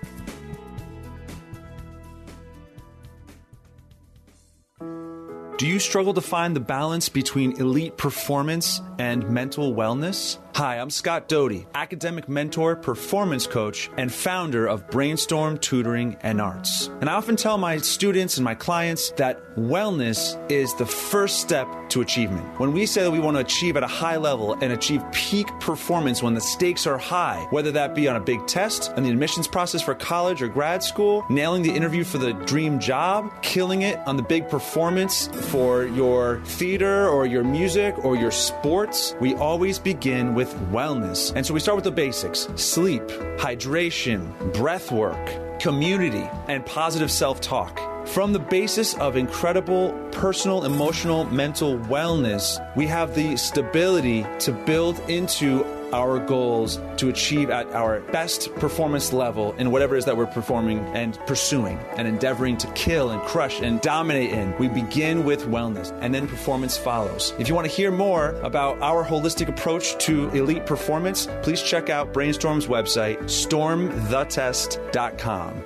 [5.59, 10.39] Do you struggle to find the balance between elite performance and mental wellness?
[10.57, 16.87] Hi, I'm Scott Doty, academic mentor, performance coach, and founder of Brainstorm Tutoring and Arts.
[17.03, 21.69] And I often tell my students and my clients that wellness is the first step
[21.91, 22.59] to achievement.
[22.59, 25.47] When we say that we want to achieve at a high level and achieve peak
[25.61, 29.11] performance when the stakes are high, whether that be on a big test, in the
[29.11, 33.83] admissions process for college or grad school, nailing the interview for the dream job, killing
[33.83, 39.35] it on the big performance for your theater or your music or your sports, we
[39.35, 41.33] always begin with wellness.
[41.35, 43.03] And so we start with the basics sleep,
[43.39, 47.81] hydration, breath work, community, and positive self talk.
[48.09, 55.01] From the basis of incredible personal, emotional, mental wellness, we have the stability to build
[55.11, 55.65] into
[55.97, 60.27] our goals to achieve at our best performance level in whatever it is that we're
[60.27, 64.55] performing and pursuing and endeavoring to kill and crush and dominate in.
[64.59, 67.33] We begin with wellness and then performance follows.
[67.39, 71.89] If you want to hear more about our holistic approach to elite performance, please check
[71.89, 75.65] out Brainstorm's website, stormthetest.com.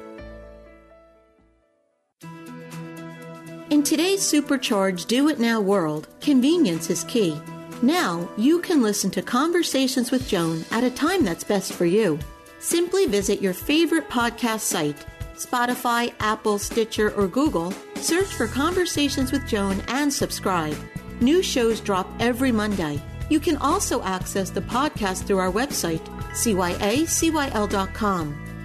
[3.71, 7.37] In today's supercharged do it now world, convenience is key.
[7.83, 12.19] Now you can listen to Conversations with Joan at a time that's best for you.
[12.59, 19.49] Simply visit your favorite podcast site Spotify, Apple, Stitcher, or Google, search for Conversations with
[19.49, 20.77] Joan and subscribe.
[21.23, 23.01] New shows drop every Monday.
[23.31, 26.67] You can also access the podcast through our website, cyacyl.com.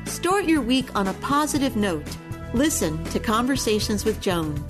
[0.06, 2.18] Start your week on a positive note.
[2.54, 4.62] Listen to Conversations with Joan.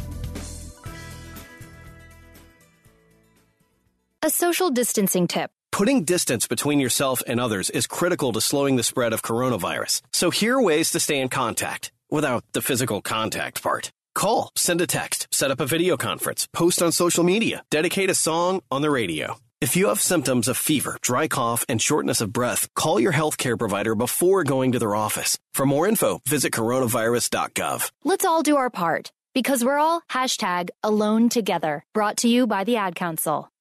[4.26, 5.51] A social distancing tip.
[5.71, 10.01] Putting distance between yourself and others is critical to slowing the spread of coronavirus.
[10.13, 13.91] So here are ways to stay in contact without the physical contact part.
[14.15, 18.15] Call, send a text, set up a video conference, post on social media, dedicate a
[18.15, 19.36] song on the radio.
[19.61, 23.59] If you have symptoms of fever, dry cough, and shortness of breath, call your healthcare
[23.59, 25.38] provider before going to their office.
[25.53, 27.91] For more info, visit coronavirus.gov.
[28.03, 31.86] Let's all do our part because we're all hashtag alone together.
[31.93, 33.51] Brought to you by the Ad Council.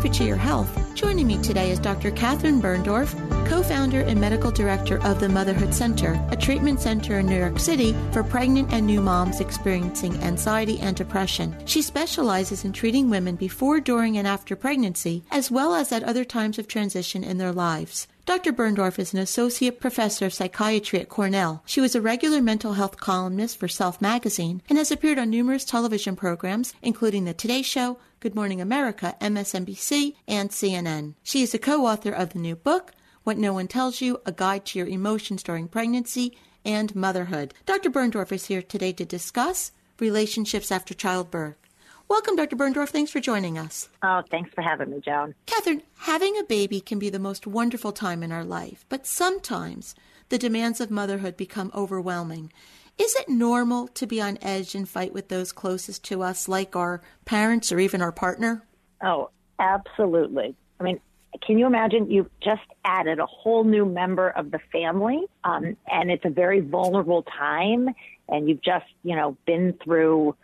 [0.00, 2.10] For Your Health Joining me today is Dr.
[2.10, 3.14] Catherine Birndorf,
[3.46, 7.58] co founder and medical director of the Motherhood Center, a treatment center in New York
[7.58, 11.54] City for pregnant and new moms experiencing anxiety and depression.
[11.66, 16.24] She specializes in treating women before, during, and after pregnancy, as well as at other
[16.24, 18.06] times of transition in their lives.
[18.26, 18.52] Dr.
[18.52, 21.62] Birndorf is an associate professor of psychiatry at Cornell.
[21.64, 25.64] She was a regular mental health columnist for Self magazine and has appeared on numerous
[25.64, 31.14] television programs, including The Today Show, Good Morning America, MSNBC, and CNN.
[31.22, 32.90] She is a co author of the new book,
[33.22, 37.54] What No One Tells You A Guide to Your Emotions During Pregnancy and Motherhood.
[37.64, 37.90] Dr.
[37.90, 39.70] Birndorf is here today to discuss
[40.00, 41.65] relationships after childbirth.
[42.08, 42.56] Welcome, Dr.
[42.56, 42.90] Birndorf.
[42.90, 43.88] Thanks for joining us.
[44.02, 45.34] Oh, thanks for having me, Joan.
[45.46, 49.94] Catherine, having a baby can be the most wonderful time in our life, but sometimes
[50.28, 52.52] the demands of motherhood become overwhelming.
[52.96, 56.76] Is it normal to be on edge and fight with those closest to us, like
[56.76, 58.62] our parents or even our partner?
[59.02, 60.54] Oh, absolutely.
[60.78, 61.00] I mean,
[61.42, 66.10] can you imagine you've just added a whole new member of the family, um, and
[66.10, 67.88] it's a very vulnerable time,
[68.28, 70.34] and you've just, you know, been through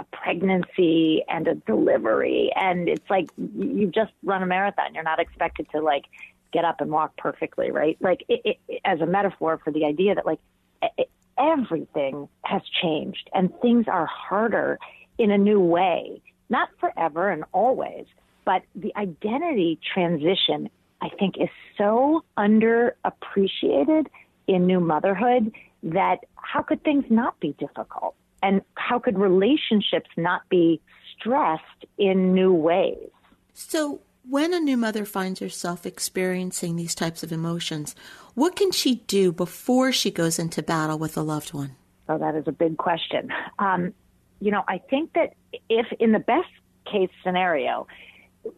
[0.00, 2.50] a pregnancy and a delivery.
[2.54, 4.94] And it's like you've just run a marathon.
[4.94, 6.04] You're not expected to like
[6.52, 7.96] get up and walk perfectly right?
[8.00, 10.40] Like it, it, as a metaphor for the idea that like
[10.82, 14.78] it, everything has changed and things are harder
[15.18, 16.22] in a new way.
[16.48, 18.06] Not forever and always
[18.46, 20.70] but the identity transition
[21.02, 24.06] i think is so underappreciated
[24.46, 28.14] in new motherhood that how could things not be difficult?
[28.42, 28.62] And
[29.00, 30.80] could relationships not be
[31.16, 33.08] stressed in new ways?
[33.52, 37.96] So, when a new mother finds herself experiencing these types of emotions,
[38.34, 41.74] what can she do before she goes into battle with a loved one?
[42.08, 43.32] Oh, that is a big question.
[43.58, 43.94] Um,
[44.40, 45.34] you know, I think that
[45.68, 46.48] if in the best
[46.90, 47.86] case scenario,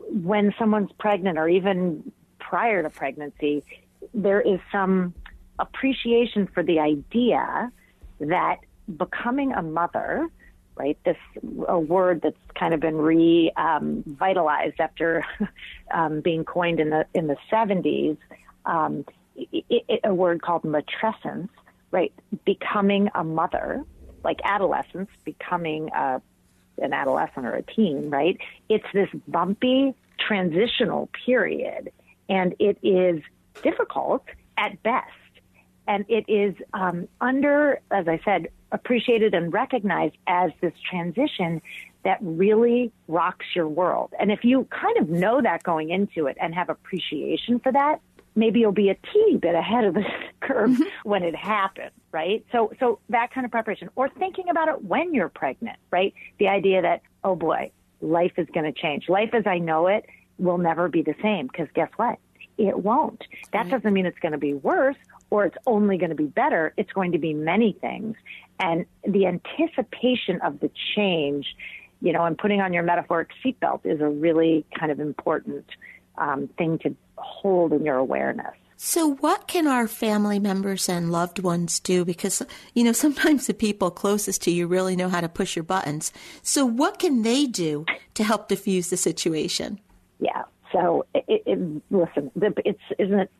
[0.09, 3.64] when someone's pregnant or even prior to pregnancy,
[4.14, 5.14] there is some
[5.59, 7.70] appreciation for the idea
[8.20, 8.59] that
[8.96, 10.28] becoming a mother,
[10.76, 10.98] right?
[11.04, 11.16] This
[11.68, 15.24] a word that's kind of been revitalized um, after
[15.90, 18.16] um, being coined in the in the seventies.
[18.64, 19.04] Um,
[19.34, 21.48] it, it, a word called matrescence,
[21.90, 22.12] right?
[22.44, 23.84] Becoming a mother,
[24.22, 26.20] like adolescence, becoming a,
[26.78, 28.38] an adolescent or a teen, right?
[28.68, 31.90] It's this bumpy transitional period,
[32.28, 33.22] and it is
[33.62, 34.24] difficult
[34.56, 35.10] at best
[35.86, 41.62] and it is um, under, as I said, appreciated and recognized as this transition
[42.04, 44.12] that really rocks your world.
[44.18, 48.00] And if you kind of know that going into it and have appreciation for that,
[48.34, 50.04] maybe you'll be a teeny bit ahead of the
[50.40, 51.08] curve mm-hmm.
[51.08, 52.44] when it happens, right?
[52.50, 56.14] So, so that kind of preparation, or thinking about it when you're pregnant, right?
[56.38, 57.70] The idea that, oh boy,
[58.00, 59.08] life is going to change.
[59.08, 60.06] Life as I know it
[60.38, 62.18] will never be the same because guess what?
[62.58, 63.22] It won't.
[63.52, 64.96] That doesn't mean it's going to be worse
[65.32, 66.74] or it's only going to be better.
[66.76, 68.16] It's going to be many things.
[68.60, 71.46] And the anticipation of the change,
[72.02, 75.64] you know, and putting on your metaphoric seatbelt is a really kind of important
[76.18, 78.52] um, thing to hold in your awareness.
[78.76, 82.04] So, what can our family members and loved ones do?
[82.04, 82.42] Because,
[82.74, 86.12] you know, sometimes the people closest to you really know how to push your buttons.
[86.42, 89.80] So, what can they do to help diffuse the situation?
[90.20, 90.42] Yeah.
[90.72, 93.30] So, it, it, listen, it's isn't it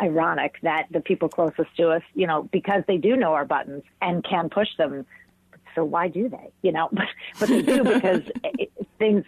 [0.00, 3.82] ironic that the people closest to us, you know, because they do know our buttons
[4.00, 5.06] and can push them.
[5.74, 6.50] So why do they?
[6.62, 7.08] You know, but,
[7.40, 9.24] but they do because it, things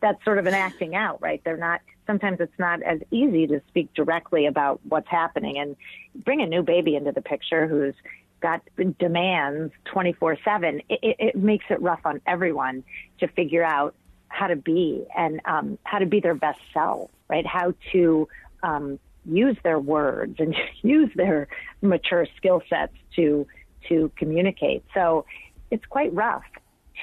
[0.00, 1.40] that's sort of an acting out, right?
[1.44, 1.80] They're not.
[2.06, 5.76] Sometimes it's not as easy to speak directly about what's happening and
[6.24, 7.94] bring a new baby into the picture who's
[8.40, 8.62] got
[8.98, 12.82] demands 24 7 it, it makes it rough on everyone
[13.18, 13.94] to figure out
[14.28, 18.26] how to be and um, how to be their best self right how to
[18.62, 21.48] um, use their words and use their
[21.82, 23.46] mature skill sets to
[23.88, 24.84] to communicate.
[24.94, 25.24] So
[25.70, 26.44] it's quite rough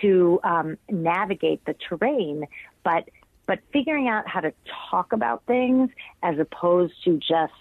[0.02, 2.46] to um, navigate the terrain,
[2.84, 3.10] but
[3.46, 4.54] but figuring out how to
[4.92, 5.90] talk about things
[6.22, 7.54] as opposed to just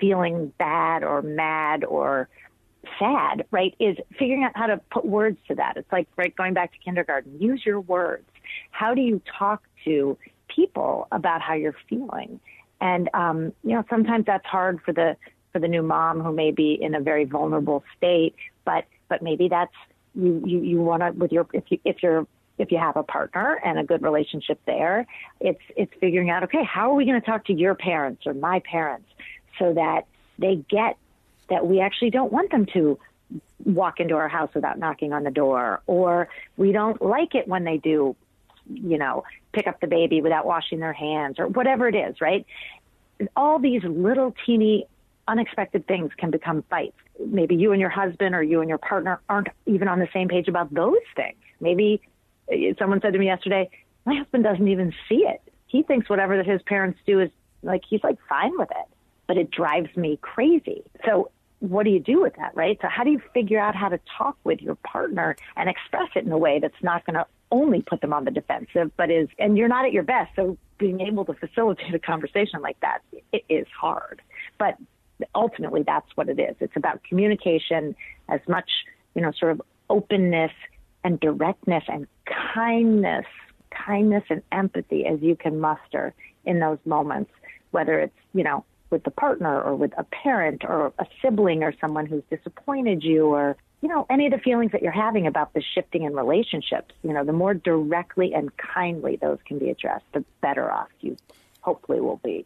[0.00, 2.28] feeling bad or mad or
[2.98, 5.76] sad, right, is figuring out how to put words to that.
[5.76, 7.40] It's like right going back to kindergarten.
[7.40, 8.24] Use your words.
[8.70, 10.16] How do you talk to
[10.54, 12.40] people about how you're feeling?
[12.80, 15.16] And um, you know, sometimes that's hard for the
[15.52, 19.48] for the new mom who may be in a very vulnerable state, but but maybe
[19.48, 19.74] that's
[20.14, 22.26] you you, you want to with your if you if you're
[22.58, 25.06] if you have a partner and a good relationship there,
[25.40, 28.34] it's it's figuring out okay, how are we going to talk to your parents or
[28.34, 29.08] my parents
[29.58, 30.06] so that
[30.38, 30.96] they get
[31.48, 32.98] that we actually don't want them to
[33.64, 37.64] walk into our house without knocking on the door or we don't like it when
[37.64, 38.16] they do
[38.74, 42.46] you know, pick up the baby without washing their hands or whatever it is, right?
[43.36, 44.86] All these little teeny
[45.28, 46.96] unexpected things can become fights.
[47.24, 50.28] Maybe you and your husband or you and your partner aren't even on the same
[50.28, 51.36] page about those things.
[51.60, 52.00] Maybe
[52.50, 53.70] uh, someone said to me yesterday,
[54.04, 55.40] my husband doesn't even see it.
[55.66, 57.30] He thinks whatever that his parents do is
[57.62, 58.96] like, he's like fine with it,
[59.26, 60.82] but it drives me crazy.
[61.04, 62.78] So what do you do with that, right?
[62.80, 66.24] So how do you figure out how to talk with your partner and express it
[66.24, 69.28] in a way that's not going to only put them on the defensive, but is,
[69.38, 70.30] and you're not at your best.
[70.36, 73.00] So being able to facilitate a conversation like that
[73.32, 74.22] it is hard.
[74.58, 74.76] But
[75.34, 76.56] ultimately that's what it is.
[76.60, 77.94] It's about communication
[78.28, 78.70] as much,
[79.14, 80.52] you know, sort of openness
[81.04, 82.06] and directness and
[82.54, 83.26] kindness,
[83.70, 87.30] kindness and empathy as you can muster in those moments,
[87.70, 91.72] whether it's, you know, with the partner or with a parent or a sibling or
[91.80, 95.54] someone who's disappointed you or, you know, any of the feelings that you're having about
[95.54, 100.04] the shifting in relationships, you know, the more directly and kindly those can be addressed,
[100.12, 101.16] the better off you
[101.62, 102.44] hopefully will be.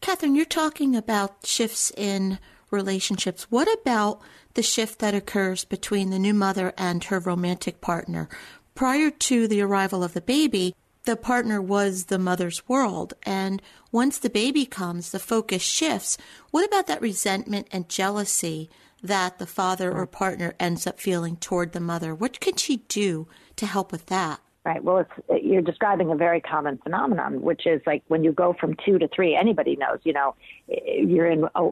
[0.00, 2.38] Catherine, you're talking about shifts in
[2.70, 3.50] relationships.
[3.50, 4.20] What about
[4.54, 8.28] the shift that occurs between the new mother and her romantic partner?
[8.74, 13.14] Prior to the arrival of the baby, the partner was the mother's world.
[13.24, 16.18] And once the baby comes, the focus shifts.
[16.50, 18.70] What about that resentment and jealousy
[19.02, 22.14] that the father or partner ends up feeling toward the mother?
[22.14, 24.40] What can she do to help with that?
[24.62, 24.84] Right.
[24.84, 28.54] Well, it's uh, you're describing a very common phenomenon, which is like when you go
[28.60, 29.34] from two to three.
[29.34, 30.34] Anybody knows, you know,
[30.68, 31.68] you're in a,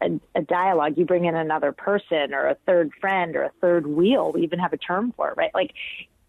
[0.00, 0.96] a, a dialogue.
[0.96, 4.30] You bring in another person or a third friend or a third wheel.
[4.30, 5.50] We even have a term for it, right?
[5.52, 5.72] Like,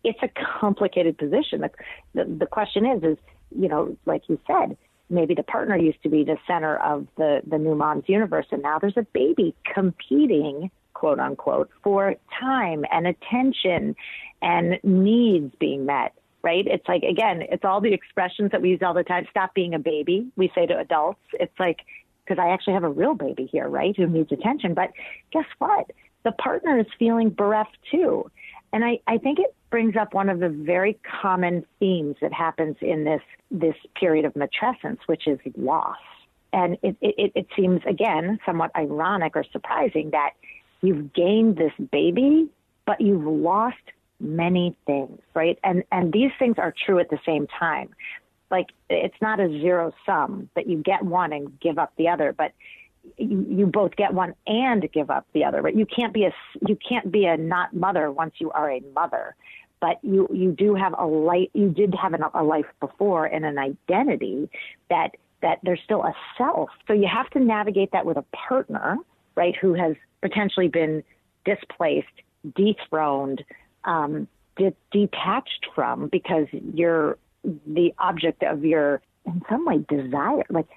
[0.04, 0.30] it's a
[0.60, 1.62] complicated position.
[1.62, 1.72] The,
[2.16, 3.18] the, the question is, is
[3.56, 4.76] you know, like you said,
[5.10, 8.62] maybe the partner used to be the center of the the new mom's universe, and
[8.62, 10.72] now there's a baby competing
[11.04, 13.94] quote unquote, for time and attention
[14.42, 16.66] and needs being met, right?
[16.66, 19.28] It's like, again, it's all the expressions that we use all the time.
[19.30, 21.20] Stop being a baby, we say to adults.
[21.34, 21.80] It's like,
[22.24, 24.74] because I actually have a real baby here, right, who needs attention.
[24.74, 24.92] But
[25.34, 25.92] guess what?
[26.24, 28.32] The partner is feeling bereft too.
[28.74, 32.76] And I, I think it brings up one of the very common themes that happens
[32.82, 35.98] in this this period of matrescence, which is loss.
[36.52, 40.32] And it, it, it seems again somewhat ironic or surprising that
[40.84, 42.50] You've gained this baby,
[42.86, 43.78] but you've lost
[44.20, 45.58] many things, right?
[45.64, 47.90] And and these things are true at the same time.
[48.52, 52.36] Like it's not a zero sum that you get one and give up the other,
[52.38, 52.52] but
[53.18, 55.62] you, both get one and give up the other.
[55.62, 55.76] Right?
[55.76, 56.34] You can't be a
[56.68, 59.36] you can't be a not mother once you are a mother,
[59.80, 61.50] but you you do have a life.
[61.54, 64.50] You did have an, a life before and an identity
[64.90, 66.70] that that there's still a self.
[66.88, 68.98] So you have to navigate that with a partner,
[69.36, 69.56] right?
[69.56, 71.04] Who has potentially been
[71.46, 72.08] displaced,
[72.56, 73.44] dethroned,
[73.84, 80.44] um, de- detached from because you're the object of your, in some way, desire.
[80.50, 80.68] Like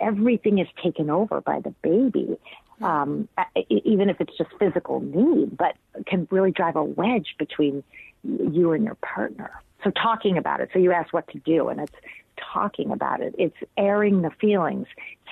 [0.00, 2.38] everything is taken over by the baby,
[2.80, 3.28] um,
[3.68, 5.76] even if it's just physical need, but
[6.06, 7.82] can really drive a wedge between
[8.24, 9.50] you and your partner.
[9.84, 10.70] So talking about it.
[10.72, 11.94] So you ask what to do, and it's
[12.36, 13.34] talking about it.
[13.38, 14.86] It's airing the feelings,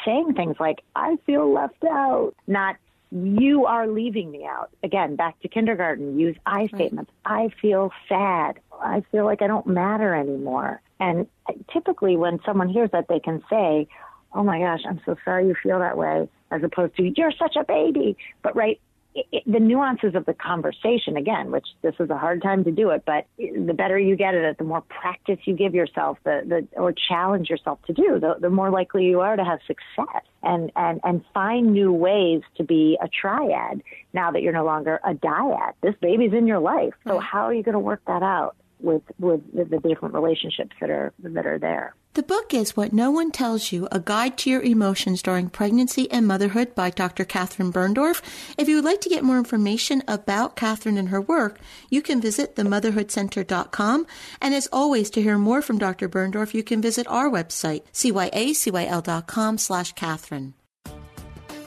[0.04, 2.76] saying things like, I feel left out, not
[3.12, 4.70] you are leaving me out.
[4.82, 7.10] Again, back to kindergarten, use I statements.
[7.24, 8.60] I feel sad.
[8.80, 10.80] I feel like I don't matter anymore.
[11.00, 11.26] And
[11.72, 13.88] typically, when someone hears that, they can say,
[14.32, 17.56] Oh my gosh, I'm so sorry you feel that way, as opposed to, You're such
[17.56, 18.16] a baby.
[18.42, 18.80] But, right,
[19.14, 22.90] it, the nuances of the conversation again, which this is a hard time to do
[22.90, 26.42] it, but the better you get at it, the more practice you give yourself, the,
[26.46, 30.22] the or challenge yourself to do, the, the more likely you are to have success
[30.42, 35.00] and, and, and find new ways to be a triad now that you're no longer
[35.04, 35.72] a dyad.
[35.82, 36.94] This baby's in your life.
[37.04, 40.76] So how are you going to work that out with, with the, the different relationships
[40.80, 41.94] that are, that are there?
[42.14, 46.10] The book is What No One Tells You A Guide to Your Emotions During Pregnancy
[46.10, 47.24] and Motherhood by Dr.
[47.24, 48.20] Catherine Birndorf.
[48.58, 52.20] If you would like to get more information about Catherine and her work, you can
[52.20, 54.08] visit themotherhoodcenter.com.
[54.42, 56.08] And as always, to hear more from Dr.
[56.08, 60.54] Birndorf, you can visit our website, cyacyl.com slash Catherine.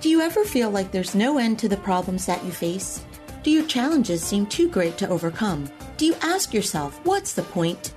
[0.02, 3.02] Do you ever feel like there's no end to the problems that you face?
[3.44, 5.70] Do your challenges seem too great to overcome?
[5.96, 7.94] Do you ask yourself, what's the point?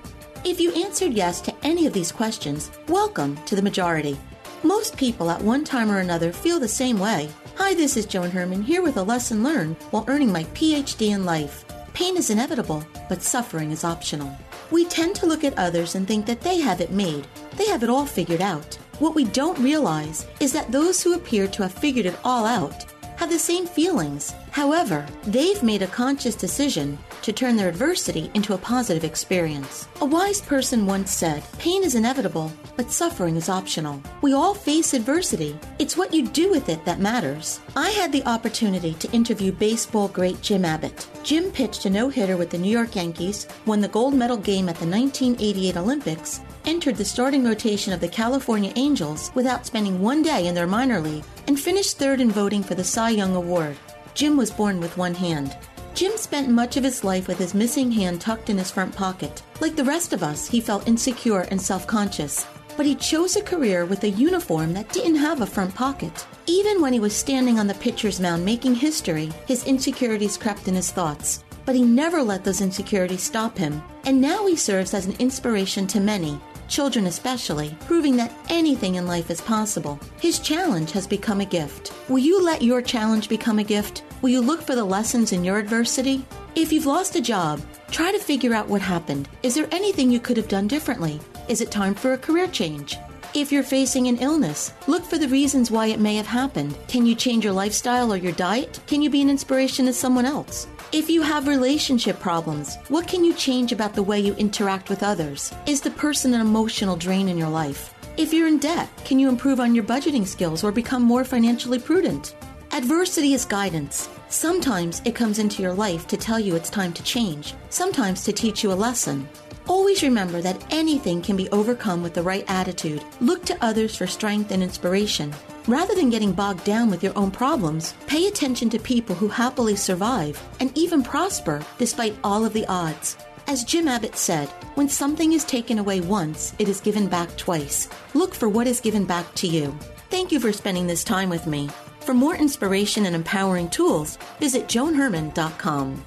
[0.47, 4.17] If you answered yes to any of these questions, welcome to the majority.
[4.63, 7.29] Most people at one time or another feel the same way.
[7.55, 11.25] Hi, this is Joan Herman here with a lesson learned while earning my PhD in
[11.25, 11.65] life.
[11.93, 14.33] Pain is inevitable, but suffering is optional.
[14.71, 17.27] We tend to look at others and think that they have it made,
[17.57, 18.75] they have it all figured out.
[18.99, 22.85] What we don't realize is that those who appear to have figured it all out
[23.17, 24.33] have the same feelings.
[24.51, 26.97] However, they've made a conscious decision
[27.27, 29.89] to turn their adversity into a positive experience.
[29.99, 34.01] A wise person once said, Pain is inevitable, but suffering is optional.
[34.21, 35.59] We all face adversity.
[35.77, 37.59] It's what you do with it that matters.
[37.75, 41.05] I had the opportunity to interview baseball great Jim Abbott.
[41.21, 44.69] Jim pitched a no hitter with the New York Yankees, won the gold medal game
[44.69, 50.23] at the 1988 Olympics, entered the starting rotation of the California Angels without spending one
[50.23, 53.75] day in their minor league, and finished third in voting for the Cy Young Award.
[54.13, 55.57] Jim was born with one hand.
[55.97, 59.41] Jim spent much of his life with his missing hand tucked in his front pocket.
[59.59, 62.45] Like the rest of us, he felt insecure and self conscious.
[62.77, 66.27] But he chose a career with a uniform that didn't have a front pocket.
[66.45, 70.75] Even when he was standing on the pitcher's mound making history, his insecurities crept in
[70.75, 71.43] his thoughts.
[71.65, 73.81] But he never let those insecurities stop him.
[74.05, 79.07] And now he serves as an inspiration to many, children especially, proving that anything in
[79.07, 79.99] life is possible.
[80.21, 81.91] His challenge has become a gift.
[82.07, 84.03] Will you let your challenge become a gift?
[84.23, 86.25] Will you look for the lessons in your adversity?
[86.55, 87.61] If you've lost a job,
[87.91, 89.29] try to figure out what happened.
[89.43, 91.19] Is there anything you could have done differently?
[91.47, 92.97] Is it time for a career change?
[93.35, 96.75] If you're facing an illness, look for the reasons why it may have happened.
[96.87, 98.79] Can you change your lifestyle or your diet?
[98.87, 100.65] Can you be an inspiration to someone else?
[100.91, 105.03] If you have relationship problems, what can you change about the way you interact with
[105.03, 105.53] others?
[105.67, 107.93] Is the person an emotional drain in your life?
[108.17, 111.77] If you're in debt, can you improve on your budgeting skills or become more financially
[111.77, 112.33] prudent?
[112.71, 114.09] Adversity is guidance.
[114.29, 118.33] Sometimes it comes into your life to tell you it's time to change, sometimes to
[118.33, 119.27] teach you a lesson.
[119.67, 123.03] Always remember that anything can be overcome with the right attitude.
[123.19, 125.33] Look to others for strength and inspiration.
[125.67, 129.75] Rather than getting bogged down with your own problems, pay attention to people who happily
[129.75, 133.17] survive and even prosper despite all of the odds.
[133.47, 137.89] As Jim Abbott said, when something is taken away once, it is given back twice.
[138.13, 139.77] Look for what is given back to you.
[140.09, 141.69] Thank you for spending this time with me.
[142.07, 146.05] For more inspiration and empowering tools, visit joanherman.com.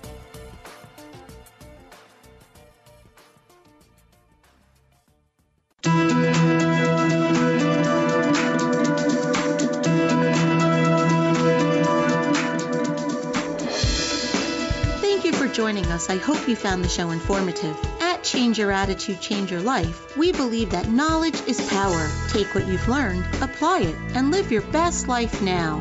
[15.03, 16.09] Thank you for joining us.
[16.09, 17.77] I hope you found the show informative.
[18.21, 22.07] At Change Your Attitude, Change Your Life, we believe that knowledge is power.
[22.29, 25.81] Take what you've learned, apply it, and live your best life now.